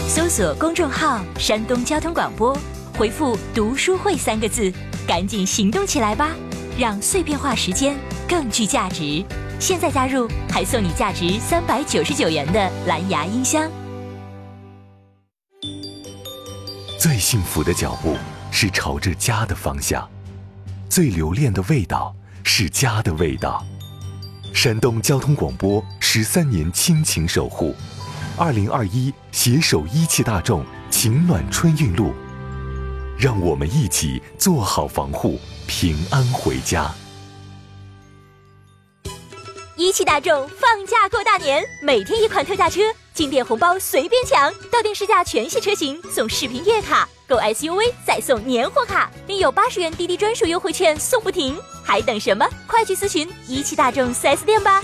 [0.08, 2.58] 搜索公众号“山东交通广播”，
[2.96, 4.72] 回复“读书会”三个字，
[5.08, 6.30] 赶紧行动起来吧，
[6.78, 7.98] 让碎片化时间
[8.30, 9.26] 更具价值。
[9.60, 13.70] 现在加入，还送你价值三百九十九元的蓝牙音箱。
[17.00, 18.16] 最幸福的脚步
[18.52, 20.08] 是朝着家的方向，
[20.88, 23.66] 最留恋的味道是家的味道。
[24.54, 27.76] 山东交通广播十三年亲情守护。
[28.38, 32.14] 二零二一，携手一汽大众，情暖春运路，
[33.18, 36.94] 让我们一起做好防护，平安回家。
[39.78, 42.82] 一汽大众放假过大年，每天一款特价车，
[43.14, 52.46] 进店红包随便抢，到店试驾全系车型送视频月卡，购 SUV 再送年货卡，另有八十元滴滴专属优惠券送不停，还等什么？
[52.68, 54.84] 快去咨询一汽大众 4S 店吧。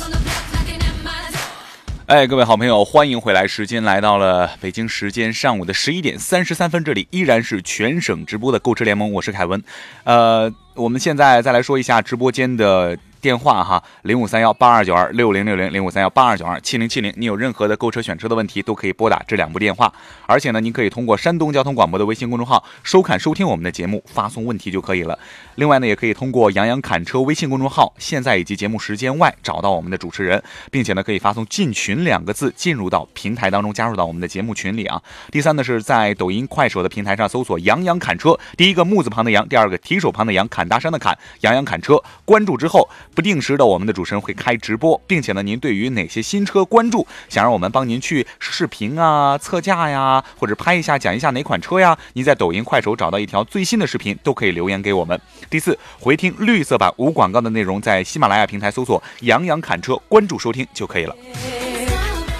[2.11, 3.47] 哎，各位好朋友，欢迎回来！
[3.47, 9.63] 时间来到了北京时间上午的十一点三十三分，这里依然是全省直播的购车联盟，我是凯文。
[10.03, 12.97] 呃，我们现在再来说一下直播间的。
[13.21, 19.93] 电话哈，零五三幺八二九二六零六零零五三幺八二九二七零七零，你有任何的购车选车的问题，都可以拨打这两部电话。
[20.25, 25.17] 而且呢，您可以通过山东交通广播的微信公众号收看收听我们的节目，发送问题就可以了。
[25.55, 34.99] 另外呢，也可以通过杨洋侃车微信公众号，现在以及节目时间外找到我们的主持人，并且呢，可以发送进群两个字进入到平台当中，加入到我们的节目群里啊。
[35.31, 42.89] 第三呢，是在抖音、快手的平台上搜索杨洋侃车，第一个木字旁的杨，第二个提手旁的杨，侃大山的侃，杨洋侃车，关注之后。
[43.13, 55.19] 不定时的我们的主持人会开直播，并且呢，您对于哪些新车关注，想让我们帮您去视频啊、测价呀，或者拍一下讲一下哪款车呀，您在抖音、快手找到一条最新的视频，都可以留言给我们。
[55.49, 61.15] 第四，回听绿色版无广告的内容，在喜马拉雅平台搜索“杨洋侃车”，关注收听就可以了。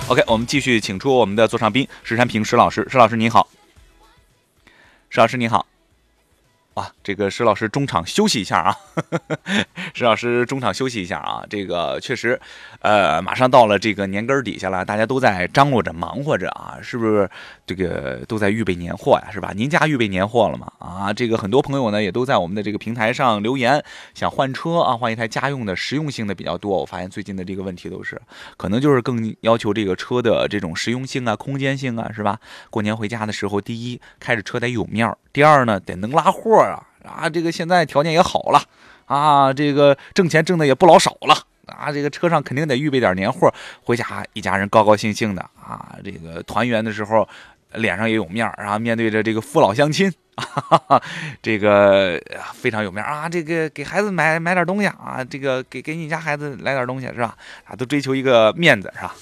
[0.08, 2.86] OK，我们继续请出我们的座上宾石山平石老师。
[2.89, 3.48] 石老师您好，
[5.10, 5.71] 石老师您好。
[6.76, 8.78] 哇，这个石老师中场休息一下啊，
[9.94, 12.40] 石老师中场休息一下啊，这个确实，
[12.80, 17.30] 呃，马上到了这个年根底下了，大家都在张罗着忙活着啊，是不是？
[17.68, 19.52] 这个都在预备年货呀，是吧？
[19.54, 20.72] 您家预备年货了吗？
[20.80, 26.80] 啊，这个很多朋友呢也都在我们的这个平台上留言，想换车啊，换一台家用的，实用性的比较多。
[26.80, 28.22] 我发现最近的这个问题都是，
[28.56, 32.40] 可能就是更要求这个车的这种实用性啊、空间性啊，是吧？
[32.70, 37.30] 过年回家的时候，第一开着车得有面儿，第二呢得能拉货啊啊！
[37.30, 38.62] 这个现在条件也好了
[39.06, 41.36] 啊，这个挣钱挣的也不老少了
[41.68, 43.54] 啊，这个车上肯定得预备点年货，
[43.84, 47.28] 回家一家人高高兴兴的啊，这个团圆的时候。
[47.76, 50.14] 脸上也有面儿，然后面对着这个父老乡亲，
[51.42, 52.22] 这个
[52.54, 53.30] 非常有面啊！
[53.30, 57.34] 这个给孩子买买点东西啊，这个给给你家孩子来点东西是吧？
[57.64, 59.16] 啊，都追求一个面子是吧？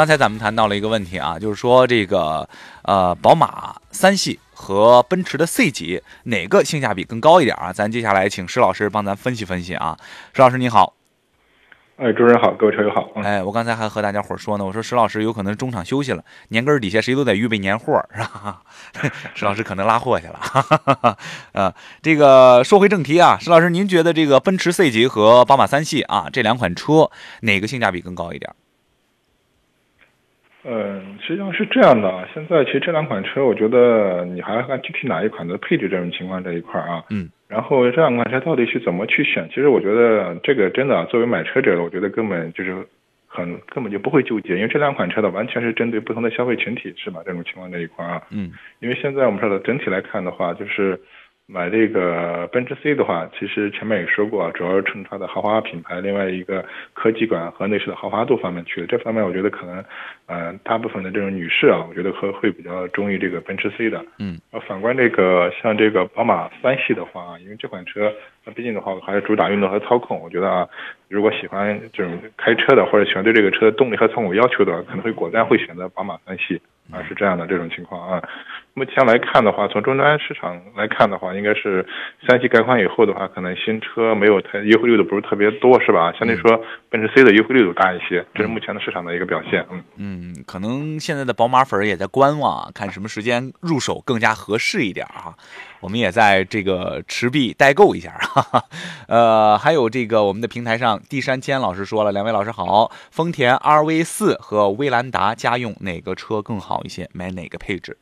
[0.00, 2.48] 刚才咱们谈到了一个问题啊，就是说这个
[2.84, 7.70] 呃，宝马三系和奔驰的 C 级哪个性价比更高一点啊？
[7.70, 9.98] 咱接下来请石老师帮咱分析分析啊。
[10.32, 10.94] 石老师你好。
[11.98, 13.10] 哎，主持人好，各位车友好。
[13.16, 18.62] 哎，我刚才还和大家伙说呢，我说石老师有可能中场休息了，年根底下谁都得预备年货，是吧？
[19.36, 20.40] 石老师可能拉货去了。
[21.52, 27.10] 啊， 这个说回正题啊，石老师，您觉得这个奔驰 C 级和宝马三系啊这两款车
[27.42, 28.50] 哪个性价比更高一点？
[30.62, 37.02] 嗯，实际上是这样的，现在其实这两款车，我觉得你还要看具体哪一款的配置这种情况这一块啊。
[37.10, 37.30] 嗯。
[37.48, 39.48] 然后这两款车到底去怎么去选？
[39.48, 42.86] 其实我觉得这个真的，作为买车者，我觉得根本就是
[43.26, 47.22] 很根本就不会纠结，因为这两款车的完全是针对不同的消费群体，是吧？
[47.24, 51.00] 这种情况这一块啊，嗯，因为现在我们说的整体来看的话，就是。
[51.52, 58.86] 买这个奔驰 C 的话，其实前面也说过，主要是冲它的豪华品牌，另外一个科技感和内饰的豪华度方面去的。
[58.86, 59.84] 这方面我觉得可能，
[60.26, 64.04] 呃，大部分的这种女士啊，我觉得会会比较中意这个奔驰 C 的。
[64.18, 64.38] 嗯。
[64.52, 68.12] 呃，反观这个像这个宝马三系的话，因为这款车，
[68.44, 70.68] 那毕竟的话还是主打运动和操控，我觉得啊，
[71.08, 76.60] 如果喜欢这种开车的，或者喜欢对这个车的动力和操控要求的，可能会果断会选择宝马三系。
[76.92, 78.28] 啊，是这样的这种情况啊。
[78.74, 81.84] 目前来看的话，从终端市场来看的话，应该是
[82.26, 86.12] 三系改款以后的话，可能新车没有太优惠力度不是特别多，是吧？
[86.12, 86.58] 相对说，
[86.88, 89.66] 奔驰 C 的优惠力度大一些，这是目前的市场的一个表现。
[89.70, 95.34] 嗯嗯，可能现在的宝马粉也在观望，看什么时间入手更加合适一点啊。
[95.80, 98.64] 我们也在这个持币代购一下哈。
[99.08, 107.08] 呃，还有这个我们的平台上，地山千老师说了，两位老师好，丰田 RV 四和威兰达家用哪个车更好一些？
[107.12, 107.98] 买哪个配置？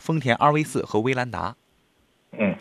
[0.00, 1.54] 丰田 RV 四和威兰达。
[2.36, 2.54] 嗯，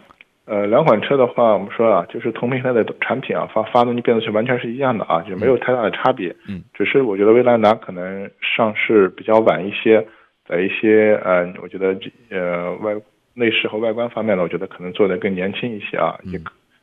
[0.45, 6.35] 呃，两款车的话，我们说啊，就是同平台的产品啊，发发动机、变速器完全是一样的啊，就没有太大的差别。
[6.47, 10.05] 嗯，只是我觉得威兰达可能上市比较晚一些，
[10.47, 11.97] 在一些呃，我觉得
[12.29, 12.95] 呃外。
[13.35, 16.37] 内饰和外观方面呢，我觉得可能做的更年轻一些啊，也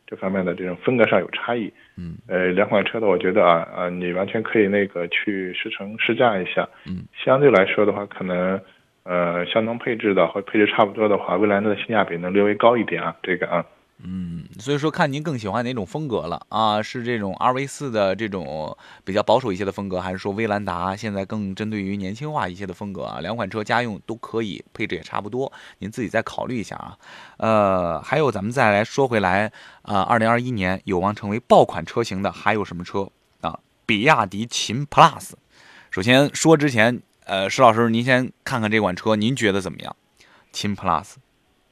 [0.06, 1.70] 这方面的这种风格上有差异。
[1.98, 6.66] 嗯，呃，两款车的我觉得啊啊，你完全可以那个去试乘试驾一下。
[6.86, 8.58] 嗯，相对来说的话，可能
[9.06, 13.64] 呃相同配置的和配置差不多的话，蔚来的性价比能略微高一点啊，这个啊。
[14.04, 16.82] 嗯，所以说看您更喜欢哪种风格了啊？
[16.82, 18.76] 是这种 RV 四的这种
[19.06, 23.20] 比较保守一些的风格，还是说威兰达现在更针对于年轻化一些的风格啊？
[23.20, 26.98] 两款车家用都可以，配置也差不多，您自己再考虑一下啊。
[27.38, 29.50] 呃，还有咱们再来说回来
[29.80, 33.08] 啊，二零二一年有望成为爆款车型的还有什么车
[33.40, 33.60] 啊？
[33.86, 35.32] 比亚迪秦 PLUS。
[35.90, 39.96] 首先说之前，呃，石老师您先看看这款车，您觉得怎么样？
[40.52, 41.16] 秦 PLUS。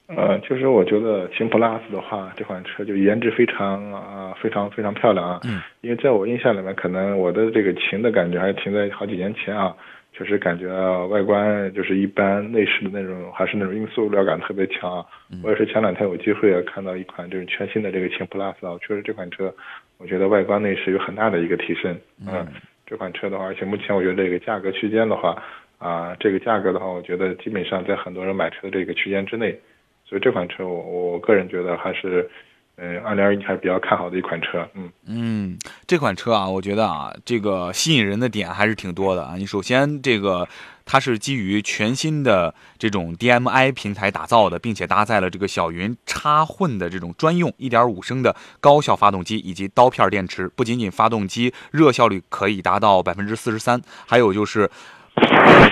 [0.09, 5.41] 呃，其实我觉得秦 PLUS 的话，这款车就颜值非常啊，非常非常漂亮啊。
[5.45, 5.63] 嗯。
[5.81, 9.75] 因为在我印象里面，可能我的这个秦的感觉还是停在好几年前啊，
[10.13, 10.69] 确实感觉
[11.07, 15.07] 外观就是一般，内饰的那种还是那种硬塑料感特别强。
[15.45, 19.55] 我也是前两天有机会看到一款就是全新的这个秦 PLUS 啊，确实这款车，
[19.99, 21.97] 我觉得外观内饰有很大的一个提升。
[22.27, 22.45] 嗯。
[22.87, 25.43] 这款车的话，而且目前我觉得这个价格区间的话，
[25.79, 29.59] 啊，这个价格的话，我觉得基本上在很多人买车的这个区间之内。
[30.07, 32.29] 所以这款车，我我个人觉得还是，
[32.77, 34.69] 嗯，二零二一还是比较看好的一款车。
[34.75, 39.35] 嗯嗯，这款车啊，我觉得啊，这个吸引人的点还是挺多的啊。
[39.39, 40.47] 你首先这个
[40.87, 50.47] 它是基于全新的这种 DMI 平台打造的，并且搭载了这个小云插混的这种专用1.5升的高效发动机以及刀片电池。
[50.49, 54.71] 不仅仅发动机热效率可以达到百分之四十三，还有就是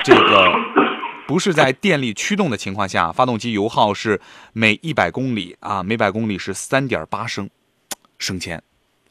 [0.03, 0.53] 这个
[1.27, 4.21] 不是在电力驱动的情况下，发动机油耗是
[4.55, 7.51] 每一百公里啊，每百公里是三点八升，
[8.19, 8.63] 省钱，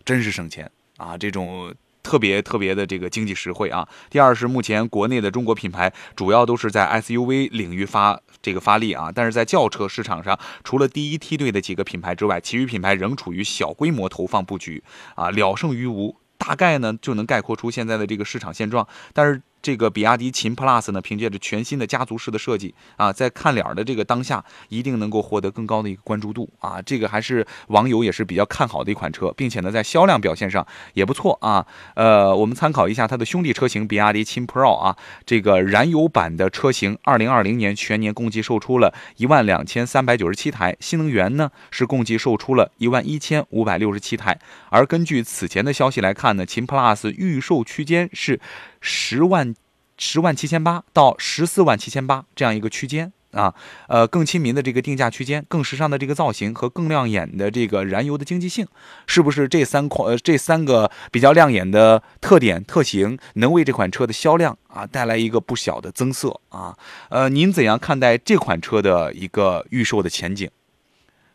[0.04, 1.16] 真是省钱啊！
[1.18, 1.74] 这种。
[2.12, 3.88] 特别特别的这个经济实惠啊。
[4.10, 14.84] 第二是目前国内的中国品牌主要都是在 SUV 领域发这个发力啊，但是在轿车市场上，除了第一梯队的几个品牌之外，其余品牌仍处于小规模投放布局
[15.16, 18.86] 啊，了胜于无，大概呢就能概括出现在的这个市场现状。
[19.14, 19.42] 但是。
[19.62, 26.82] 这个比亚迪秦 PLUS 呢，凭借着全新的家族式的设计啊，在看脸的这个当下，一定能够获得更高的一个关注度啊。
[26.82, 31.66] 这个还是网友也是比较看好的一款车，并且呢，在销量表现上也不错啊。
[31.96, 44.40] 呃，我们参考一下它的兄弟车型比亚迪秦 PRO 啊，这个燃油版的车型，二零二零年全年共计售出了一万两千三百九十七台，新能源呢是共计售出了一万一千五百六十七台。
[44.70, 48.40] 而根据此前的消息来看呢，秦 PLUS 预售区间是。
[48.82, 49.54] 十万，
[49.98, 53.54] 十万七千八到十四万七千八这样一个区间啊，
[53.88, 58.68] 呃，更亲民的这个定价区间，更时尚的这个造型和更亮眼的这个燃油的经济性，
[59.08, 66.76] 是不是这三款呃这三个比较亮眼的特点特型，能为这款车的销量啊带来一个不小的增色啊？
[67.10, 70.50] 呃，您怎样看待这款车的一个预售的前景，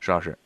[0.01, 0.37] 石老师？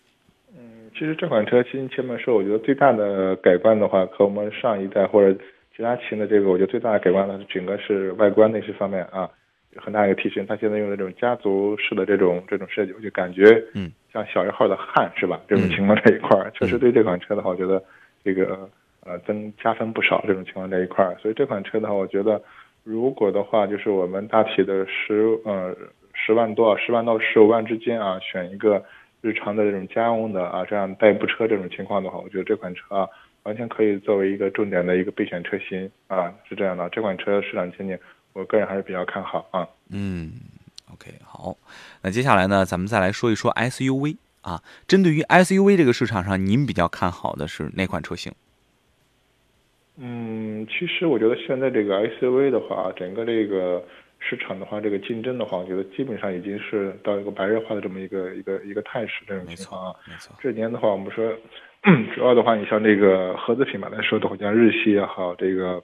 [0.57, 5.37] 嗯，其实这款车新前面说，我觉得最大的改观的话，和我们上一代或者。
[5.81, 9.27] 其他型的这个，我觉得最大的改观呢，整个是外观内饰方面啊，
[9.71, 10.45] 有很大一个提升。
[10.47, 15.41] 它现在用的这种家族式的这种这种设计，我就感觉，嗯，像小一号的汉是吧？
[15.49, 17.83] 这种情况这一块儿，确实对这款车的话，我觉得
[18.23, 18.69] 这个
[19.07, 20.23] 呃增加分不少。
[20.29, 22.43] 这种情况这一块儿，所以这款车的话，我觉得
[22.85, 25.75] 如果的话，就是我们大体的十呃
[26.13, 28.85] 十万多，十万到十五万之间啊，选一个
[29.23, 33.09] 日常的这种家用的啊，这样代步车这种情况的话，我觉得这款车啊。
[33.45, 36.89] 完全可以作为一个重点的一个备选车型啊，是这样的。
[36.91, 37.99] 这款车市场前景，
[38.35, 39.67] 我个人还是比较看好啊。
[39.89, 40.33] 嗯
[40.93, 41.57] ，OK，好。
[42.03, 44.63] 那接下来呢，咱们再来说一说 SUV 啊。
[44.87, 48.33] 针对于 SUV 这个市场上，您比较看好的是哪款车型？
[49.97, 53.83] 嗯，其实我觉得现在这个 SUV 的话，整个这个
[54.19, 59.97] 市场的话，这个竞争的话，我觉得基本上已经是到一个白热化的这么一个一个一个态势这种情况啊。
[60.07, 60.37] 没错。
[60.41, 61.35] 这年的话，我们说。
[62.15, 65.83] 主要的话，你像这个合资品牌来说的话，像日系也好，这个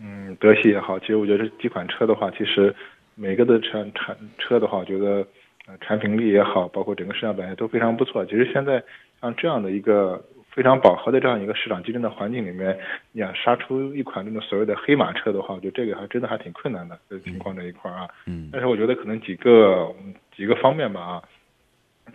[0.00, 2.74] 嗯德系也好，其实我觉得这几款车的话，其实
[3.14, 5.26] 每个的产产车的话，我觉得
[5.66, 8.24] 呃产品力也好，包括整个市场表现都非常不错。
[8.24, 8.82] 其实现在
[9.20, 12.78] 像这样的一个非常饱和的这样一个市场竞争的环境里面，
[13.12, 16.98] 你想杀出一款这种所谓的黑马车的话，我觉得这个还真的还挺困难的。
[17.10, 19.94] 这情况这一块啊，嗯，但是我觉得可能几个
[20.34, 21.22] 几个方面吧啊。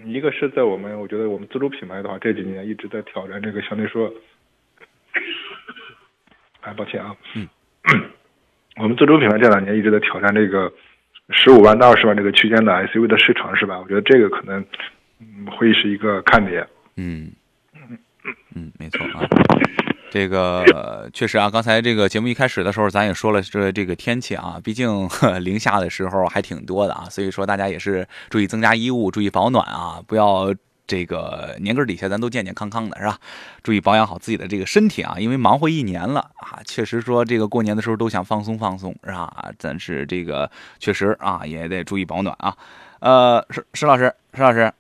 [0.05, 4.13] 一个是在我们，我觉得我们自主品牌的话，这几年一直在挑战这个相对说，
[6.61, 7.47] 哎，抱歉啊，嗯，
[8.77, 10.71] 我们自主品牌这两年一直在挑战这个
[11.29, 13.79] 十五万到二十万这个区间的 SUV 的市场，是吧？
[13.79, 14.65] 我觉得这个可能
[15.19, 16.67] 嗯会是一个看点。
[16.97, 17.31] 嗯
[17.75, 17.97] 嗯
[18.55, 19.27] 嗯，没错啊。
[20.13, 25.09] 这个确实啊，刚才这个节目一开始的时候，咱也说了这这个天气啊，毕竟
[25.41, 30.53] 零下的时候还挺多的啊，所以说大家也是注意增加衣物，注意保暖啊，不要
[30.85, 33.17] 这个年根底下咱都健健康康的，是吧？
[33.63, 39.51] 注意保养好自己的这个身体啊，因为忙活一年了啊，确实说这个过年的时候都想放松放松，是吧？
[39.57, 40.47] 但是这个
[40.77, 42.55] 确实啊，也得注意保暖啊。
[42.99, 44.71] 呃，石石老师，石老师。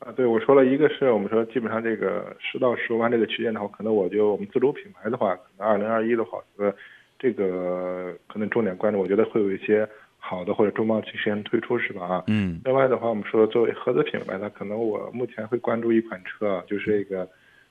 [0.00, 6.74] 啊，对，我说了一个是我们说基本上这个十到十五万这个区间的话，可能我就我们自主品牌的话，可能二零二一的话，呃，
[7.18, 9.86] 这个可能重点关注，我觉得会有一些
[10.18, 12.06] 好的或者中贸期间推出是吧？
[12.06, 12.58] 啊，嗯。
[12.64, 17.28] 另外的话，我们说作为合资品牌，呢可能我目前会关注一款车，就是这个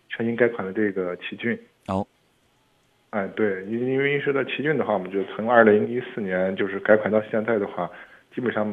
[0.09, 1.57] 全新改款的这个奇骏。
[1.87, 2.05] 哦。
[3.09, 7.89] 哎，对，因因为说到奇骏的话，我们就从二零一四年就是改款到现在的话。
[8.33, 8.65] 基本上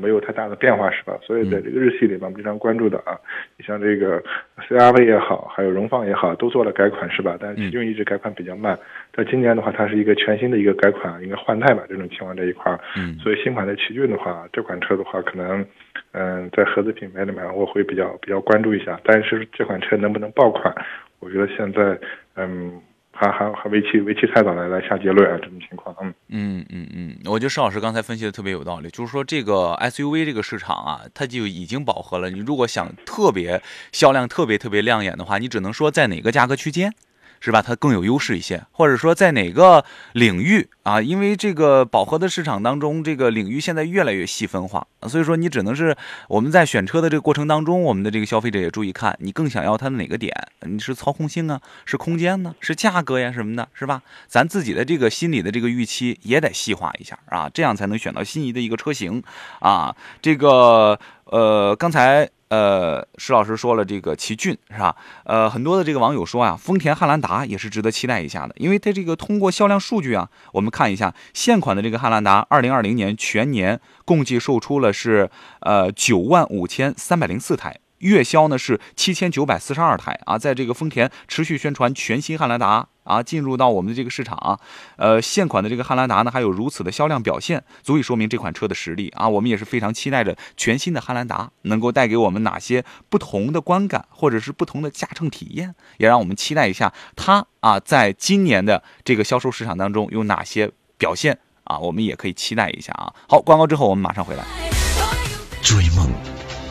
[0.00, 1.16] 没有太大的变化，是吧？
[1.22, 3.18] 所以在这个日系里边，我们经常关注的啊，
[3.56, 4.22] 你像这个
[4.68, 7.36] CRV 也好，还有荣放也好，都做了改款，是吧？
[7.40, 8.78] 但是奇骏一直改款比较慢。
[9.14, 11.84] 在今年的话，它是一个全新的一个改款，应该换代吧？
[11.88, 15.64] 这种情况这一块儿，嗯，所以新款的奇骏的话，这款车的话，可能
[16.12, 19.00] 嗯，在合资品牌里面我会比较比较关注一下。
[19.04, 20.74] 但是这款车能不能爆款，
[21.20, 21.98] 我觉得现在
[22.36, 22.80] 嗯。
[23.14, 32.28] 还还还为期为期太早来来下结论啊，这种情况，嗯嗯嗯嗯，我觉得石老师刚才分析的特别有道理，就是说这个 SUV 这个市场啊，它就已经饱和了。
[32.28, 33.62] 你如果想特别
[33.92, 36.92] 销量特别特别亮眼的话，你只能说在哪个价格区间。
[37.44, 37.60] 是吧？
[37.60, 39.84] 它更有优势一些，或者说在哪个
[40.14, 41.02] 领域啊？
[41.02, 45.94] 因为这个饱和的市场当中，这个领域现在越来越细分化，所以说你只能是
[46.28, 50.34] 我们在选车的这个过程当中，我们的这个消费者也注意看，你更想要它的哪个点？
[50.62, 54.00] 你是操控性啊，是空间呢，是价格呀什么的，是吧？
[54.26, 59.22] 咱自己的这个心理的这个预期也得细化一下啊，这样才能选到心仪的一个车型
[59.58, 59.94] 啊。
[60.22, 60.98] 这个
[61.34, 62.30] 呃，刚才。
[62.50, 64.94] 呃，施老师说了这个奇骏是吧？
[65.24, 75.28] 呃，很多的这个网友说啊，丰田汉兰达也是值得期待一下的，因为它这个通过销量数据啊，我们看一下现款的这个汉兰达，二零二零年全年共计售出了是
[75.62, 77.76] 呃九万五千三百零四台。
[77.98, 84.58] 月销呢是七千九百四十二台啊，在这个丰田持续宣传全新汉兰达啊进入到我们的这个市场啊，
[84.96, 89.28] 呃，现款的这个汉兰达呢还有如此的销量表现，足以说明这款车的实力啊。
[89.28, 103.12] 我们也是非常期待着全新的汉兰达能够带给我们哪些不同的观感，或者是不同的驾乘体验，也让我们期待一下它啊在今年的这个销售市场当中有哪些表现啊，我们也可以期待一下啊。
[103.28, 104.44] 好，广告之后我们马上回来，
[105.62, 106.08] 追梦。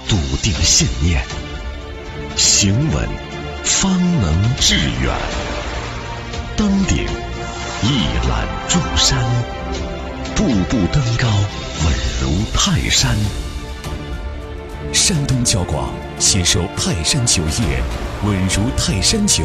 [0.05, 1.23] 笃定信念，
[2.35, 3.09] 行稳
[3.63, 3.89] 方
[4.21, 5.62] 能致远。
[6.55, 7.05] 登顶
[7.81, 9.17] 一览众山，
[10.35, 11.27] 步步登高
[11.83, 13.17] 稳如泰山。
[14.91, 15.89] 山东交广
[16.19, 17.81] 携手泰山酒业，
[18.23, 19.43] 稳如泰山酒，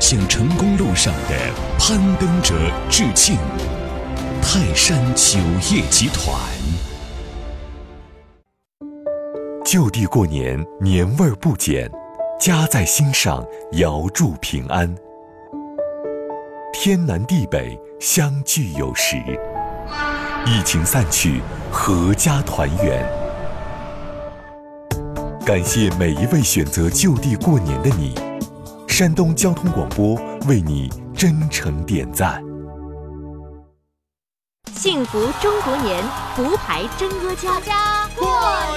[0.00, 2.54] 向成功路上的攀登者
[2.90, 3.36] 致敬。
[4.42, 5.38] 泰山酒
[5.70, 6.34] 业集团。
[9.64, 11.88] 就地过年，年味儿不减，
[12.40, 14.92] 家在心上，遥祝平安。
[16.82, 19.18] 天南地北相聚有时，
[20.46, 23.06] 疫情散去，阖家团圆。
[25.44, 28.18] 感谢每一位选择就地过年的你，
[28.88, 30.14] 山东交通广播
[30.48, 32.42] 为你真诚点赞。
[34.72, 36.02] 幸福中国年，
[36.34, 38.26] 福牌真阿胶，大家过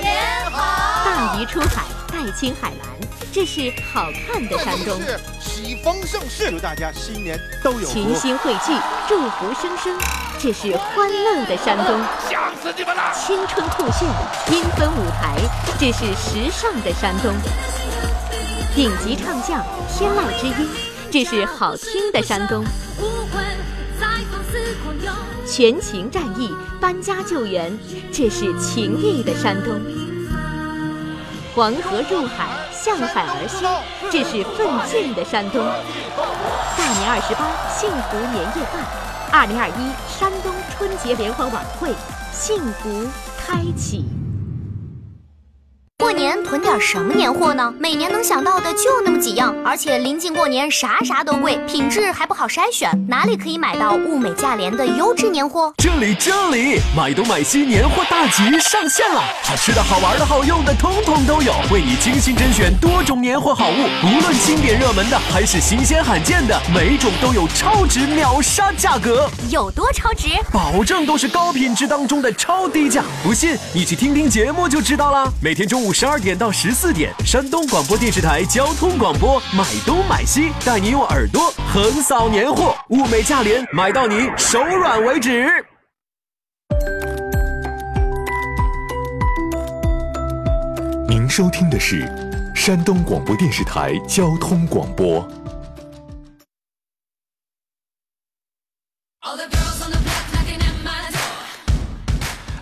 [0.01, 1.05] 年好！
[1.05, 1.85] 大鱼出海，
[2.23, 2.87] 带青海蓝，
[3.33, 4.97] 这是好看的山东。
[5.41, 8.71] 喜逢盛世，祝大家新年都有群星汇聚，
[9.09, 9.97] 祝福声声，
[10.39, 11.99] 这是欢乐的山东。
[12.29, 13.11] 想死你们了！
[13.13, 14.07] 青春酷炫，
[14.47, 15.35] 缤纷舞台，
[15.77, 17.33] 这是时尚的山东。
[18.73, 20.69] 顶级唱将，天籁之音，
[21.11, 22.63] 这是好听的山东。
[25.45, 27.77] 全情战役，搬家救援，
[28.13, 29.75] 这是情谊的山东；
[31.55, 33.69] 黄河入海，向海而兴，
[34.09, 35.63] 这是奋进的山东。
[36.75, 38.83] 大年二十八，幸福年夜饭，
[39.31, 41.93] 二零二一山东春节联欢晚会，
[42.31, 43.07] 幸福
[43.45, 44.22] 开启。
[46.03, 47.73] 过年囤点什么年货呢？
[47.79, 52.91] 每年能想到的就那么几样，而且临近过年，啥啥都贵，品质还不好筛选。
[53.07, 55.73] 哪里可以买到物美价廉的优质年货？
[55.77, 69.29] 这里这里，买东买西年货大集上线了，好吃的好玩的好用的，通通都有，为你精心甄选多种年货好物，无论经典热门的还是新鲜罕见的，每种都有超值秒杀价格。
[69.49, 70.27] 有多超值？
[70.51, 75.31] 保证都是高品质当中的超低价，不信你去听听节目就知道了。
[75.41, 75.92] 每天中午。
[75.93, 85.47] 十二点到十四点，山东广播电视台交通广播，买东买西，带你用耳朵横扫年货，物美价廉，买到你手软为止。
[91.07, 92.11] 您收听的是
[92.55, 95.25] 山东广播电视台交通广播。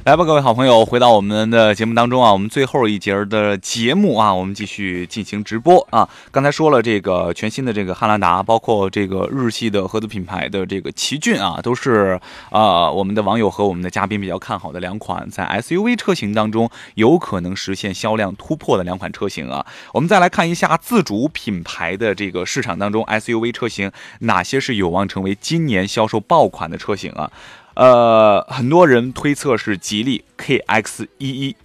[0.04, 6.10] 来吧，各位好朋友，回到我们的节目当中啊，我们最后一节的节目啊，我们继续进行直播啊。
[6.32, 19.64] 刚才说了这个全新的这个汉兰达，包括这个日系的合资品牌的这个奇骏啊，都是啊我们的网友和我们的嘉宾比较看好的两款在 SUV 车型当中有可能实现销量突破的两款车型啊。
[19.93, 23.91] 我们再来看一下自主品牌的这个市场当中 SUV 车型
[24.22, 27.32] 哪些是有望成为今年销售爆款的车型啊。
[27.82, 31.55] 呃，很多人推测是吉利 KX 一一，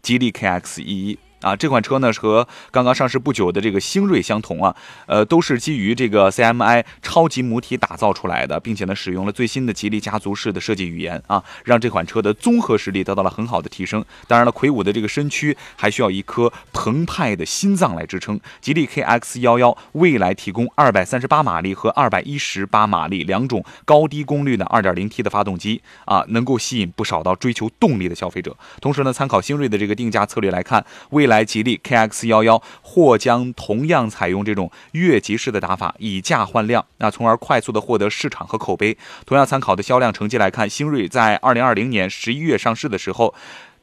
[0.00, 1.18] 吉利 KX 一一。
[1.40, 4.74] 啊，这款车呢是和刚刚上市不久的这个星锐相同啊，
[5.06, 14.04] 呃，都是基于这个 CMI 超级母体打造出来的，并且呢使用了最新的吉利家族式的设计语言啊，让这款车的综合实力得到了很好的提升。
[14.26, 18.40] 当然了，魁梧的这个身躯还需要一颗澎湃的心脏来支撑。
[18.60, 28.56] 吉利 KX 幺幺未来提供二百三十八马力和二百一十八马力两种高低功率的二点零 T 的发动机啊，能够吸引不少到追求动力的消费者。
[28.80, 38.98] 同时呢，参考星锐的这个定价策略来看，未来来吉利 KX 幺幺或将同样采用这种越级式的打法，以价换量，那从而快速的获得市场和口碑。
[39.24, 43.34] 同样参考的销量成绩来看，星瑞在二零二零年十一月上市的时候，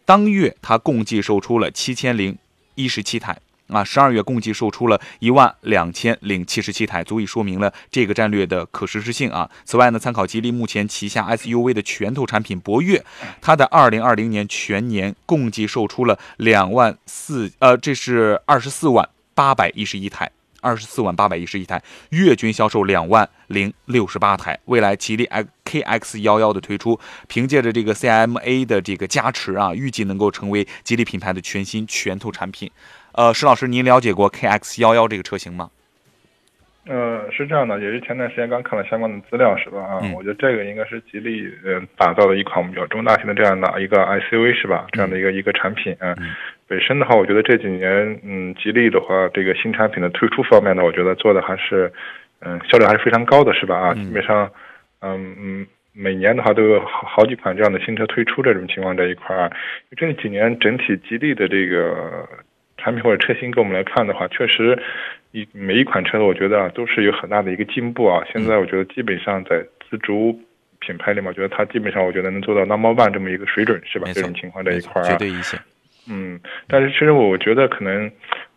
[0.06, 2.38] 当月它共计售出了七千零
[2.76, 3.40] 一十七台。
[3.68, 9.50] 啊，十二月共计售出了一万两千零七十七台，足以说明了这个战略的可实施性啊。
[9.66, 13.04] 此外呢，参考吉利目前旗下 SUV 的拳头产品博越，
[13.42, 24.58] 它的二零二零年全年共计售出了两万四，呃，这是二十四万八百一十一台，二十四万八百一十一台，月均销售两万零六十八台。
[24.66, 25.30] 未来吉利
[25.66, 26.98] KX 幺幺的推出，
[27.28, 32.72] 凭借着这个 CMA 的这个加持啊，预计能够成为吉利品牌的全新拳头产品。
[33.18, 35.72] 呃，石老师，您了解过 KX 幺幺这个车型吗？
[36.86, 39.82] 呃，是这样的，也是前段时间刚看了相关的资料，是吧？
[39.82, 44.86] 啊，我觉得这个应该是吉利呃打造的一款比较中大型的这样的一个 SUV，是吧？
[44.92, 46.16] 这样的一个一个产品嗯，
[46.68, 51.92] 本身的话，我觉得这几年嗯，吉利的话，这个新产品的推出方面呢，我觉得做的还是
[52.42, 53.80] 嗯，效率还是非常高的，是吧？
[53.80, 54.48] 啊，基本上
[55.02, 59.52] 嗯嗯，每年的话都有好好几款这样的新车推出，这种情况这一块儿，
[59.98, 62.30] 这几年整体吉利的这个。
[62.88, 64.82] 产品或者车型，给我们来看的话，确实
[65.34, 68.24] 一每一款车，我觉得啊，都是有很大的一个进步啊。
[68.32, 70.40] 现在我觉得基本上在自主
[70.80, 74.08] 品牌里面，我觉得它基本上我觉得能做到 number one 这么一个水准，是吧？
[74.14, 75.60] 这种情况这一块儿，绝对一线。
[76.10, 78.10] 嗯，但是其实我觉得可能，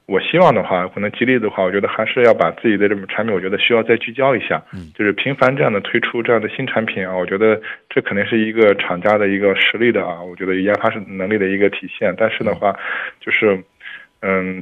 [0.06, 4.62] 我希望的话，可能吉利的话，我觉得还是要把自己的这种产品，我觉得需要再聚焦一下。
[4.72, 12.14] 嗯，就是频繁这样的推出这样的新产品啊，我觉得这肯定是一个厂家的一个实力的啊，我觉得研发是能力的一个体现。
[12.16, 12.78] 但是的话，
[13.20, 13.54] 就是。
[13.54, 13.64] 嗯，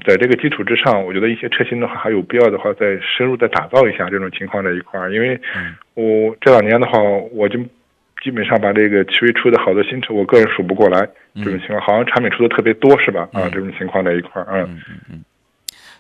[0.07, 5.13] 在这个基础之上，我觉得一些车型的话，还有必要的话，再深入的打造一下这种情况这一块儿。
[5.13, 5.41] 因为，
[5.95, 6.99] 我这两年的话，
[7.33, 7.59] 我就
[8.23, 13.29] 基本上把这个奇瑞出的好多新车，我个人数不过来这种情况，好像产品出的特别多，是吧？
[13.33, 15.25] 啊，这种情况这一块儿，嗯嗯嗯。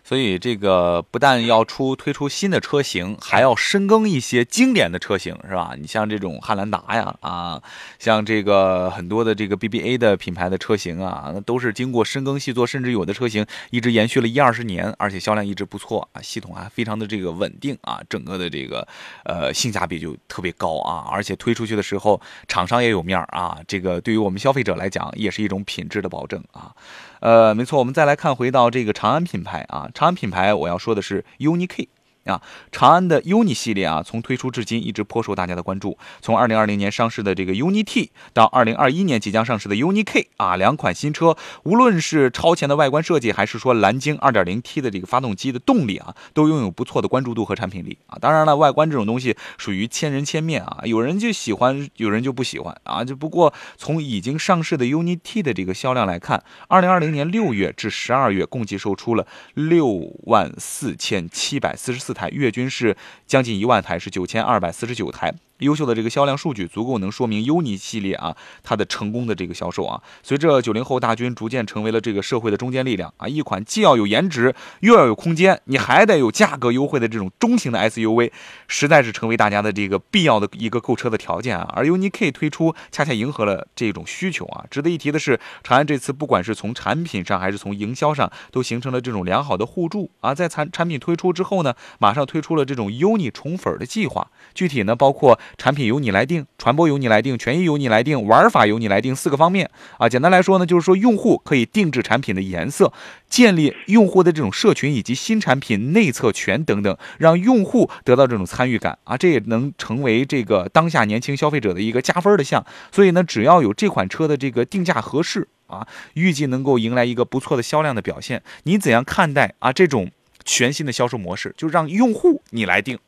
[0.08, 5.74] 所以这个不但要出推出新的车型，还要深耕一些经典的车型，是吧？
[5.78, 7.62] 你像这种汉兰达呀，啊，
[7.98, 18.88] 像这个很多的这个 BBA 的品牌的车型啊，那都是经过深耕细作，甚至有的车型一直延续了一二十年，而且销量一直不错啊，系统还非常的这个稳定啊，整个的这个
[19.26, 26.72] 呃性价比就特别高啊，而且推出去的时候厂商也有面儿啊，这个对于我们消费者来讲也是一种品质的保证啊。
[27.20, 31.88] 呃，没错，我们再来看回到这个长安品牌啊，长安品牌我要说的是 UNI-K。
[32.28, 35.96] 啊，长安的 UNI 系列啊，从推出至今一直颇受大家的关注。
[36.20, 48.18] 从2020年上市的这个 UNI T 到2021年即将上市的 UNI K 啊，两款新车，无论是超前的外观设计，还是说蓝鲸 2.0T 的这个发动机的动力啊，都拥有不错的关注度和产品力啊。
[48.20, 53.02] 当然了，外观这种东西属于千人千面啊，有人就喜欢，有人就不喜欢啊。
[53.02, 59.26] 就不过从已经上市的 UNI T 的这个销量来看，2020年6月至12月共计售出了
[59.56, 62.17] 6万四千七百四十四。
[62.18, 62.96] 台月均是
[63.26, 65.32] 将近一万台，是九千二百四十九台。
[65.58, 70.00] 优秀的这个销量数据足够能说明 UNI 系列啊它的成功的这个销售啊。
[70.22, 78.30] 随着九零后大军逐渐成为了这个社会的中坚力量啊，一款既要有颜值又要有空间，你还得有价格优惠的这种中型的 SUV，
[78.66, 81.72] 实在是成为大家的这个必要的一个购车的条件啊。
[81.74, 84.64] 而 UNI K 推出恰恰迎合了这种需求啊。
[84.70, 90.34] 值得一提的是，长安这次不管是从产品上还是从营销上，都形成了这种良好的互助啊。
[90.34, 95.38] 在产产品推出之后呢，马上推出了这种 UNI 宠粉的计划，具体呢包括。
[95.56, 100.08] 产品由你来定，传播由你来定，权益由你来定，玩法由你来定，四个方面啊。
[100.08, 102.92] 简单来说呢，就是说用户可以定制产品的颜色，
[103.28, 109.16] 建立用户的这种社群以及新产品内测权等等，让用户得到这种参与感啊。
[109.16, 112.64] 这也能成为这个当下年轻消费者的一个加分的项。
[112.92, 118.42] 所以呢，只要有这款车的这个定价合适啊，预计能够迎来一个不错的销量的表现。
[118.64, 120.10] 你怎样看待啊这种
[120.44, 121.54] 全新的销售模式？
[121.56, 122.98] 就让用户你来定，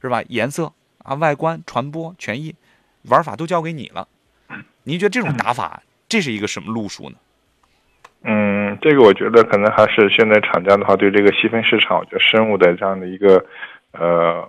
[0.00, 0.22] 是吧？
[0.28, 0.72] 颜色。
[1.06, 2.54] 啊，外观、传播、权益、
[3.08, 4.08] 玩法都交给你了。
[4.82, 7.16] 您觉得这种打法，这是一个什么路数呢？
[8.24, 13.44] 嗯，这个我觉得可能还是现在厂家的话对这个细分市场，就生物的这样的一个
[13.92, 14.48] 呃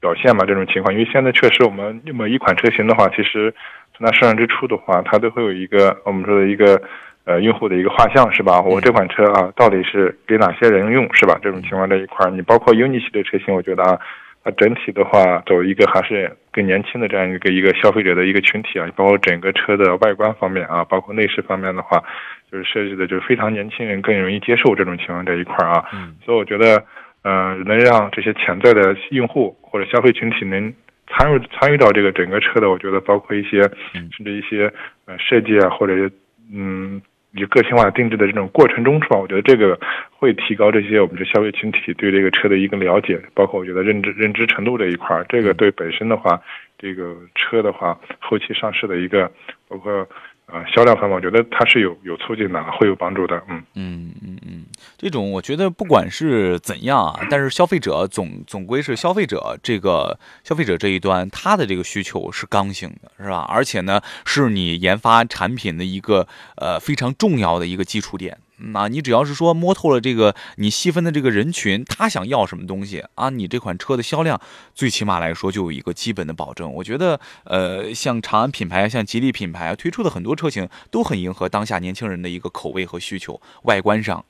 [0.00, 0.46] 表现吧。
[0.46, 3.54] 这种情况，因为现在确实我们每一款车型的话，其实
[3.94, 6.80] 从它上市之初的话，它都会有一个我们说的一个
[7.24, 8.62] 呃用户的一个画像，是吧？
[8.62, 11.38] 我这款车啊，到底是给哪些人用，是吧？
[11.42, 14.00] 这种情况这一块，你包括 UNI 系列车型，我觉得啊。
[14.48, 22.02] 它整体的话，走一个还是更年轻的这样一个一个消费者的一个群体啊，包括整个车的外观方面啊，包括内饰方面的话，
[22.50, 25.84] 就是设计的就是非常年轻人更容易接受这种情况这一块啊。
[25.92, 26.16] 嗯。
[26.24, 26.82] 所以我觉得，
[27.24, 30.72] 嗯，能让这些潜在的用户或者消费群体能
[31.08, 33.60] 参与参与到这个整个车的，我觉得包括一些
[33.92, 34.72] 甚至一些
[35.04, 36.10] 呃设计啊，或者
[36.50, 39.18] 嗯以个性化定制的这种过程中，是吧？
[39.18, 39.78] 我觉得这个
[40.10, 46.40] 会提高这些我们这消费群体对这个车的一个了解，包括我觉得认知认知程度这一块儿，这个对本身的话，
[46.78, 49.30] 这个车的话后期上市的一个
[49.68, 50.08] 包括。
[50.50, 53.36] 啊，销量方面，我觉得它是有有促进的，会有帮助的。
[53.48, 54.64] 嗯嗯嗯嗯，
[54.96, 63.46] 这种我觉得不管是怎样啊，但是消费者总总归是消费者这个消费者这一端，他的这个需求是刚性的，是吧？
[63.46, 66.26] 而且呢，是你研发产品的一个
[66.56, 68.38] 呃非常重要的一个基础点。
[68.60, 73.30] 那你只要是说摸透了这个你细分的这个人群，他想要什么东西啊？
[73.30, 74.40] 你这款车的销量，
[74.74, 76.72] 最起码来说就有一个基本的保证。
[76.74, 84.24] 我觉得，呃，像长安品牌、像吉利品牌推出的很多车型都很迎合当下年轻人的一个口味和需求，外观上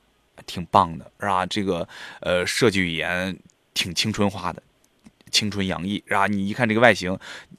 [0.45, 1.45] 挺棒的，是吧？
[1.45, 1.87] 这个
[2.21, 3.37] 呃设计语言
[3.73, 4.61] 挺青春化的，
[5.31, 6.27] 青春洋溢，是吧？
[6.27, 7.17] 你一看这个外形，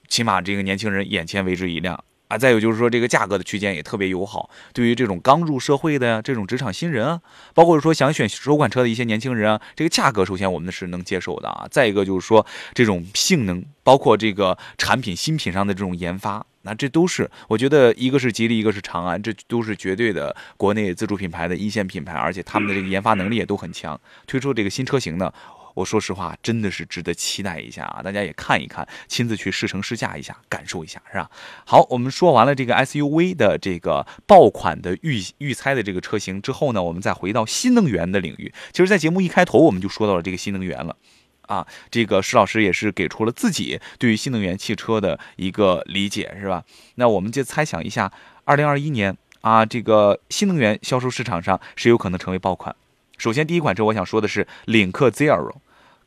[0.09, 2.05] 起码这个年轻人眼前为之一亮。
[2.31, 7.21] 啊，再有就是说，这个价格的区间也特别友好，对于这种刚入社会的呀，这种职场新人啊，
[7.55, 11.67] 包括说想选首款车的一些年轻人啊，这个价格首先我们是能接受的啊。
[11.73, 25.33] 再一个就是说，这种性能，包括这个产品新品上的这种研发，那这都是我觉得一个是吉利，一个是长安，这都是绝对的国内自主品牌的一线品牌，而且他们的这个研发能力也都很强，推出这个新车型呢。
[25.75, 28.03] 我说实话，真的是值得期待一下啊！
[28.03, 31.31] 大家也看一看，亲自去试乘试驾一下，感受一下，是吧？
[31.65, 38.53] 好，我们说完了这个 SUV 的这个爆款的预预猜的这个车型之后呢，我们再回到新能源的领域。
[38.73, 40.97] 其实，在节目一开头我们就说到了这个新能源了
[41.43, 41.67] 啊。
[41.91, 46.65] 这个石老师也是给出了自己对于新能源汽车的一个理解，是吧？
[46.97, 48.13] 那我们就猜想一下，
[48.45, 52.75] 二零二一年啊，这个新能源销售市场上谁有可能成为爆款？
[53.21, 55.57] 首先，第一款车我想说的是领克 Zero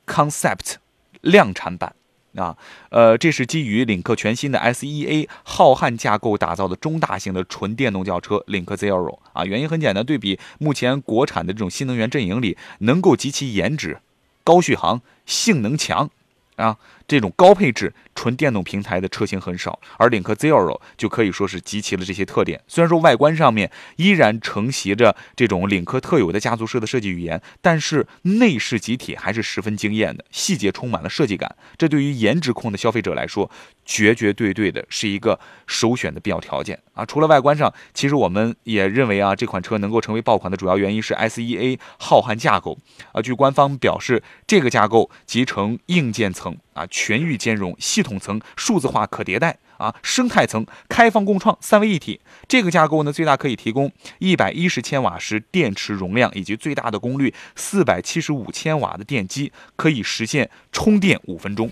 [0.07, 0.77] Concept
[1.21, 1.93] 量产版
[2.35, 2.57] 啊，
[2.89, 9.45] 呃，这是基于领克全新的 SEA 浩瀚架构打造的中大型的纯电动轿车领克 Zero 啊。
[9.45, 13.99] 原因很简单，对比目前国产的这种新能源阵营里，能够及其颜值、
[14.43, 16.09] 高续航、性能强
[16.55, 16.79] 啊。
[17.07, 22.61] 这种高配置纯电动平台的车型很少，而领克 Zero 就可以说是集齐了这些特点。
[22.67, 31.55] 虽然说外观上面依然承袭着这种领克特有的家族式的设计语言，但是内饰集体还是十分惊艳的，细节充满了设计感。
[31.77, 33.49] 这对于颜值控的消费者来说，
[33.85, 37.05] 绝绝对对的是一个首选的必要条件啊！
[37.05, 42.77] 除了外观上，其实我们也认为啊，这款车能够成为爆款的主要原因是 SEA 浩瀚架构
[43.11, 43.21] 啊。
[43.21, 46.57] 据官方表示，这个架构集成硬件层。
[46.73, 52.19] 啊，全域兼容，系统层数字化可迭代啊，生态层开放共创，三位一体。
[52.47, 61.71] 这个架构呢，最大可以提供一百一十千瓦时电池容量，以及最大的功率四百七十五千瓦的电机，可以实现充电五分钟，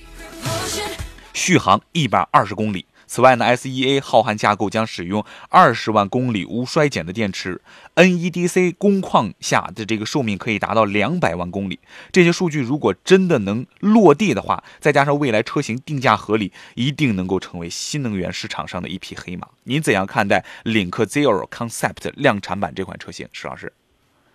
[1.33, 2.85] 续航一百二十公里。
[3.11, 7.59] 此外呢，SEA 浩瀚架构将使用二十万公里无衰减的电池
[7.95, 11.77] ，NEDC 工况下的这个寿命可以达到两百万公里。
[12.13, 19.45] 这些数据如果真的能落地的话，再加上未来车型定价合理，一定能够成为新能源市场上的一匹黑马。
[19.65, 23.73] 您怎样看待领克 Zero Concept 量产版这款车型，石老师？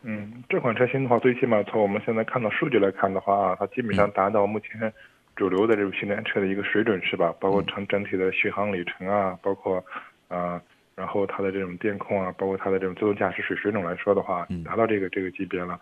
[0.03, 4.93] 嗯，这款车型的话，最起码从我们现在看到数据来看的话啊，它基本上达到目前。
[5.37, 7.33] 主流的这种新能源车的一个水准是吧？
[7.39, 9.85] 包括成整体的续航里程啊，包括
[10.29, 10.61] 啊，
[10.95, 15.79] 然后它的这种电控啊，包括它的这种自动驾驶水水准来说的话，达到这个这个级别了。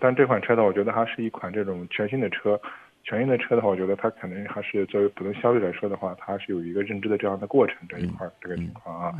[0.00, 2.58] 但这款车呢，我觉得它是一款这种全新的车，
[3.02, 9.12] 全新的车的话，我觉得它可能还是作为普通消费者来说的话，它是有一个认知的这样的过程这一块这个情况啊。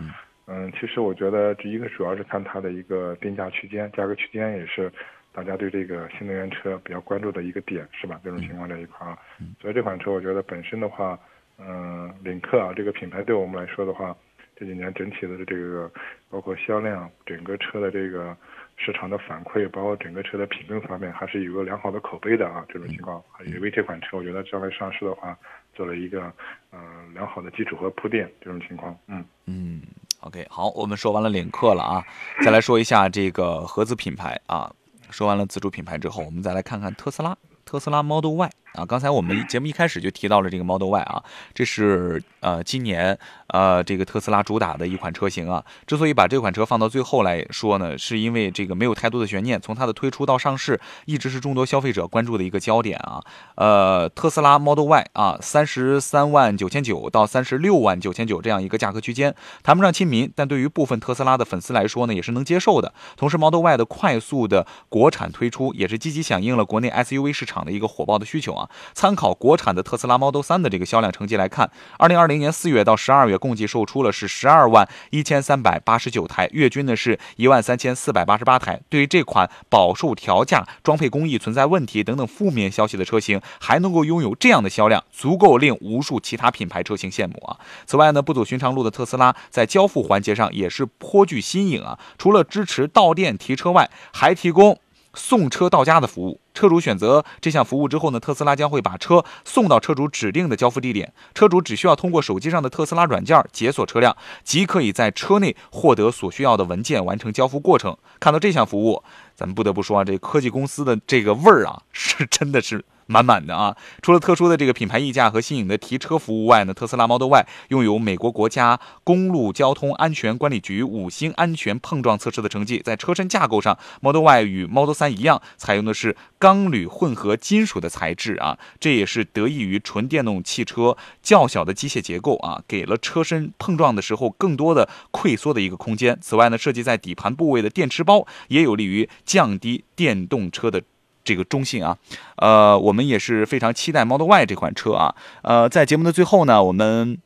[0.46, 4.92] 嗯，其实我觉得这一个主要是看它的一个定价区间，价格区间也是。
[5.36, 8.18] 大家对这个新能源车比较关注的一个点是吧？
[8.24, 9.18] 这种情况这一块啊，
[9.60, 11.18] 所以这款车我觉得本身的话，
[11.58, 14.16] 嗯，领克啊这个品牌对我们来说的话，
[14.56, 15.92] 这几年整体的这个
[16.30, 18.34] 包括销量，整个车的这个
[18.78, 22.64] 市场的反馈，包括整个车的品控方面，还是有个良好的口碑的啊。
[22.70, 25.36] 这种情况也为这款车我觉得将来上市的话，
[25.74, 26.32] 做了一个
[26.72, 28.26] 嗯良好的基础和铺垫。
[28.40, 29.82] 这种情况，嗯嗯
[30.20, 32.02] ，OK，好，我们说完了领克了啊，
[32.42, 34.72] 再来说一下这个合资品牌啊。
[35.10, 38.50] 说完了自主品牌之后，我们再来看看特斯拉，特斯拉 Model Y。
[38.76, 41.22] 啊，刚才我们节目一开始就提到了这个 Model Y 啊，
[41.54, 43.18] 这是呃今年
[43.48, 45.64] 呃这个特斯拉主打的一款车型啊。
[45.86, 53.22] 之所以把这款车放到最后来说呢，是因为这个没有太多的悬念，从它的推出到上市，一直是众多消费者关注的一个焦点啊。
[53.54, 62.92] 呃，特斯拉 Model Y 啊，三十三万九千九到三十六万九千九这样一个价格区间，谈不上亲民，但对于部分特斯拉的粉丝来说呢，也是能接受的。
[63.16, 68.65] 同时，Model Y 的快速的国产推出，也是积极响应了国内 SUV 市场的一个火爆的需求啊。
[68.94, 78.80] 参考国产的特斯拉 Model 3的这个销量成绩来看，二零二零年四月到十二月共计售出了是十二万一千三百八十九台，月均呢是一万三千四百八十八台。
[78.88, 87.56] 对于这款饱受调价、装配工艺存在问题等等负面消息的车型，还能够拥有这样的销量，足够令无数其他品牌车型羡慕啊。
[87.86, 94.78] 此外呢，不走寻常路的特斯拉在交付环节上也是颇具新颖啊，除了支持到店提车外，还提供。
[95.18, 107.94] 送车到家的服务，车主选择这项服务之后呢，特斯拉将会把车送到车主指定的交付地点，车主只需要通过手机上的特斯拉软件解锁车辆，即可以在车内获得所需要的文件，完成交付过程。
[108.18, 109.02] 看到这项服务，
[109.34, 112.82] 咱们不得不说啊，这科技公司的这个味儿啊，是真的是。
[113.06, 113.76] 满满的啊！
[114.02, 122.80] 除了特殊的这个品牌溢价和新颖的提车服务外呢，特斯拉 Model Y 拥有美国国家公路交通安全管理局五星安全碰撞测试的成绩。
[122.84, 136.18] 在车身架构上，Model Y 与 Model 3一样，采用的是钢铝混合金属的材质啊，这也是得益于纯电动汽车较小的机械结构啊，给了车身碰撞的时候更多的溃缩的一个空间。
[136.20, 140.82] 此外呢，设计在底盘部位的电池包也有利于降低电动车的。
[141.26, 141.98] 这个中性啊，
[142.36, 147.18] 呃，我们也是非常期待 Model Y 这款车啊，呃，在节目的最后呢，我们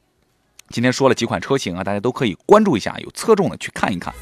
[0.71, 4.13] 今天说了几款车型啊，大家都可以关注一下，有侧重的去看一看。